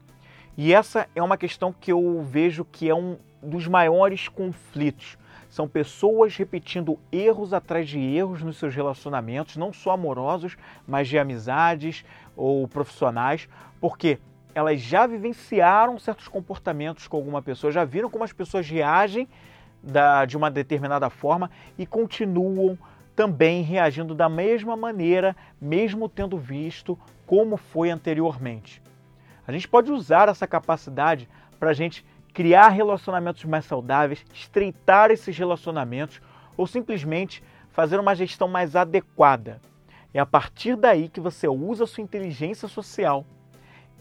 E 0.56 0.74
essa 0.74 1.08
é 1.14 1.22
uma 1.22 1.38
questão 1.38 1.74
que 1.74 1.92
eu 1.92 2.22
vejo 2.24 2.66
que 2.66 2.90
é 2.90 2.96
um 2.96 3.18
dos 3.44 3.68
maiores 3.68 4.28
conflitos. 4.28 5.18
São 5.58 5.68
pessoas 5.68 6.38
repetindo 6.38 7.00
erros 7.12 7.52
atrás 7.52 7.90
de 7.90 7.98
erros 7.98 8.44
nos 8.44 8.58
seus 8.58 8.76
relacionamentos, 8.76 9.58
não 9.58 9.74
só 9.74 9.90
amorosos, 9.90 10.56
mas 10.86 11.08
de 11.08 11.18
amizades 11.18 12.06
ou 12.36 12.68
profissionais, 12.68 13.50
porque 13.82 14.20
elas 14.54 14.80
já 14.80 15.08
vivenciaram 15.08 15.98
certos 15.98 16.28
comportamentos 16.28 17.08
com 17.08 17.18
alguma 17.18 17.42
pessoa, 17.42 17.74
já 17.74 17.84
viram 17.84 18.08
como 18.08 18.24
as 18.24 18.32
pessoas 18.32 18.70
reagem 18.70 19.28
da, 19.82 20.26
de 20.26 20.38
uma 20.38 20.52
determinada 20.52 21.10
forma 21.10 21.50
e 21.76 21.88
continuam 21.88 22.78
também 23.16 23.64
reagindo 23.64 24.14
da 24.14 24.30
mesma 24.30 24.78
maneira, 24.78 25.36
mesmo 25.60 26.08
tendo 26.08 26.38
visto 26.38 26.96
como 27.26 27.58
foi 27.58 27.90
anteriormente. 27.90 28.80
A 29.48 29.52
gente 29.52 29.68
pode 29.68 29.92
usar 29.92 30.30
essa 30.30 30.46
capacidade 30.46 31.28
para 31.60 31.72
a 31.72 31.74
gente 31.74 32.06
criar 32.38 32.68
relacionamentos 32.68 33.44
mais 33.46 33.66
saudáveis, 33.66 34.24
estreitar 34.32 35.10
esses 35.10 35.36
relacionamentos 35.36 36.22
ou 36.56 36.68
simplesmente 36.68 37.44
fazer 37.72 38.00
uma 38.00 38.14
gestão 38.14 38.48
mais 38.48 38.76
adequada. 38.76 39.60
É 40.14 40.20
a 40.20 40.26
partir 40.26 40.76
daí 40.76 41.10
que 41.10 41.20
você 41.20 41.48
usa 41.48 41.86
a 41.86 41.88
sua 41.88 42.04
inteligência 42.04 42.68
social 42.68 43.26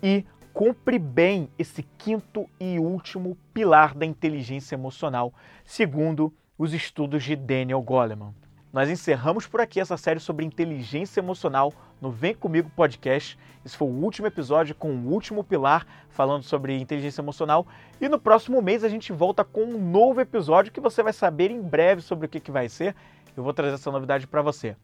e 0.02 0.22
cumpre 0.52 0.98
bem 0.98 1.48
esse 1.58 1.82
quinto 1.96 2.46
e 2.60 2.78
último 2.78 3.38
pilar 3.54 3.94
da 3.94 4.04
inteligência 4.04 4.74
emocional, 4.74 5.32
segundo 5.64 6.30
os 6.58 6.74
estudos 6.74 7.24
de 7.24 7.36
Daniel 7.36 7.80
Goleman. 7.80 8.34
Nós 8.76 8.90
encerramos 8.90 9.46
por 9.46 9.58
aqui 9.58 9.80
essa 9.80 9.96
série 9.96 10.20
sobre 10.20 10.44
inteligência 10.44 11.18
emocional 11.18 11.72
no 11.98 12.10
Vem 12.10 12.34
Comigo 12.34 12.70
Podcast. 12.76 13.38
Esse 13.64 13.74
foi 13.74 13.88
o 13.88 13.90
último 13.90 14.26
episódio 14.26 14.74
com 14.74 14.90
o 14.94 15.14
último 15.14 15.42
pilar 15.42 15.86
falando 16.10 16.42
sobre 16.42 16.78
inteligência 16.78 17.22
emocional. 17.22 17.66
E 17.98 18.06
no 18.06 18.18
próximo 18.18 18.60
mês 18.60 18.84
a 18.84 18.88
gente 18.90 19.14
volta 19.14 19.42
com 19.42 19.64
um 19.64 19.90
novo 19.90 20.20
episódio 20.20 20.70
que 20.70 20.78
você 20.78 21.02
vai 21.02 21.14
saber 21.14 21.50
em 21.50 21.62
breve 21.62 22.02
sobre 22.02 22.26
o 22.26 22.28
que, 22.28 22.38
que 22.38 22.50
vai 22.50 22.68
ser. 22.68 22.94
Eu 23.34 23.42
vou 23.42 23.54
trazer 23.54 23.76
essa 23.76 23.90
novidade 23.90 24.26
para 24.26 24.42
você. 24.42 24.76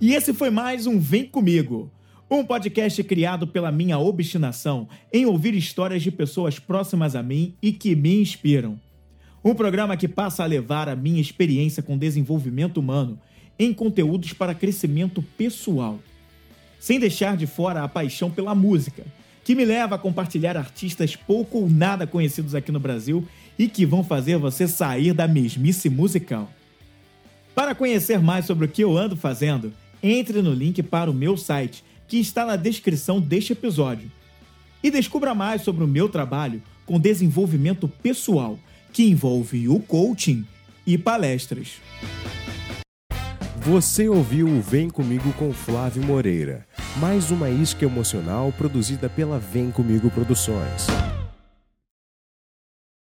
E 0.00 0.12
esse 0.12 0.34
foi 0.34 0.50
mais 0.50 0.88
um 0.88 0.98
Vem 0.98 1.24
Comigo. 1.24 1.88
Um 2.28 2.44
podcast 2.44 3.00
criado 3.04 3.46
pela 3.46 3.70
minha 3.70 3.96
obstinação 3.96 4.88
em 5.12 5.24
ouvir 5.24 5.54
histórias 5.54 6.02
de 6.02 6.10
pessoas 6.10 6.58
próximas 6.58 7.14
a 7.14 7.22
mim 7.22 7.54
e 7.62 7.72
que 7.72 7.94
me 7.94 8.20
inspiram. 8.20 8.76
Um 9.46 9.54
programa 9.54 9.96
que 9.96 10.08
passa 10.08 10.42
a 10.42 10.46
levar 10.46 10.88
a 10.88 10.96
minha 10.96 11.20
experiência 11.20 11.80
com 11.80 11.96
desenvolvimento 11.96 12.78
humano 12.78 13.16
em 13.56 13.72
conteúdos 13.72 14.32
para 14.32 14.56
crescimento 14.56 15.22
pessoal. 15.22 16.00
Sem 16.80 16.98
deixar 16.98 17.36
de 17.36 17.46
fora 17.46 17.84
a 17.84 17.88
paixão 17.88 18.28
pela 18.28 18.56
música, 18.56 19.04
que 19.44 19.54
me 19.54 19.64
leva 19.64 19.94
a 19.94 19.98
compartilhar 19.98 20.56
artistas 20.56 21.14
pouco 21.14 21.58
ou 21.58 21.70
nada 21.70 22.08
conhecidos 22.08 22.56
aqui 22.56 22.72
no 22.72 22.80
Brasil 22.80 23.24
e 23.56 23.68
que 23.68 23.86
vão 23.86 24.02
fazer 24.02 24.36
você 24.36 24.66
sair 24.66 25.12
da 25.12 25.28
mesmice 25.28 25.88
musical. 25.88 26.50
Para 27.54 27.72
conhecer 27.72 28.18
mais 28.18 28.46
sobre 28.46 28.64
o 28.66 28.68
que 28.68 28.82
eu 28.82 28.98
ando 28.98 29.14
fazendo, 29.14 29.72
entre 30.02 30.42
no 30.42 30.52
link 30.52 30.82
para 30.82 31.08
o 31.08 31.14
meu 31.14 31.36
site, 31.36 31.84
que 32.08 32.18
está 32.18 32.44
na 32.44 32.56
descrição 32.56 33.20
deste 33.20 33.52
episódio. 33.52 34.10
E 34.82 34.90
descubra 34.90 35.36
mais 35.36 35.62
sobre 35.62 35.84
o 35.84 35.88
meu 35.88 36.08
trabalho 36.08 36.60
com 36.84 36.98
desenvolvimento 36.98 37.86
pessoal 37.86 38.58
que 38.96 39.04
envolve 39.04 39.68
o 39.68 39.78
coaching 39.78 40.46
e 40.86 40.96
palestras. 40.96 41.82
Você 43.58 44.08
ouviu 44.08 44.48
o 44.48 44.62
Vem 44.62 44.88
Comigo 44.88 45.34
com 45.34 45.52
Flávio 45.52 46.02
Moreira, 46.02 46.66
mais 46.96 47.30
uma 47.30 47.50
isca 47.50 47.84
emocional 47.84 48.50
produzida 48.56 49.06
pela 49.06 49.38
Vem 49.38 49.70
Comigo 49.70 50.10
Produções. 50.10 50.86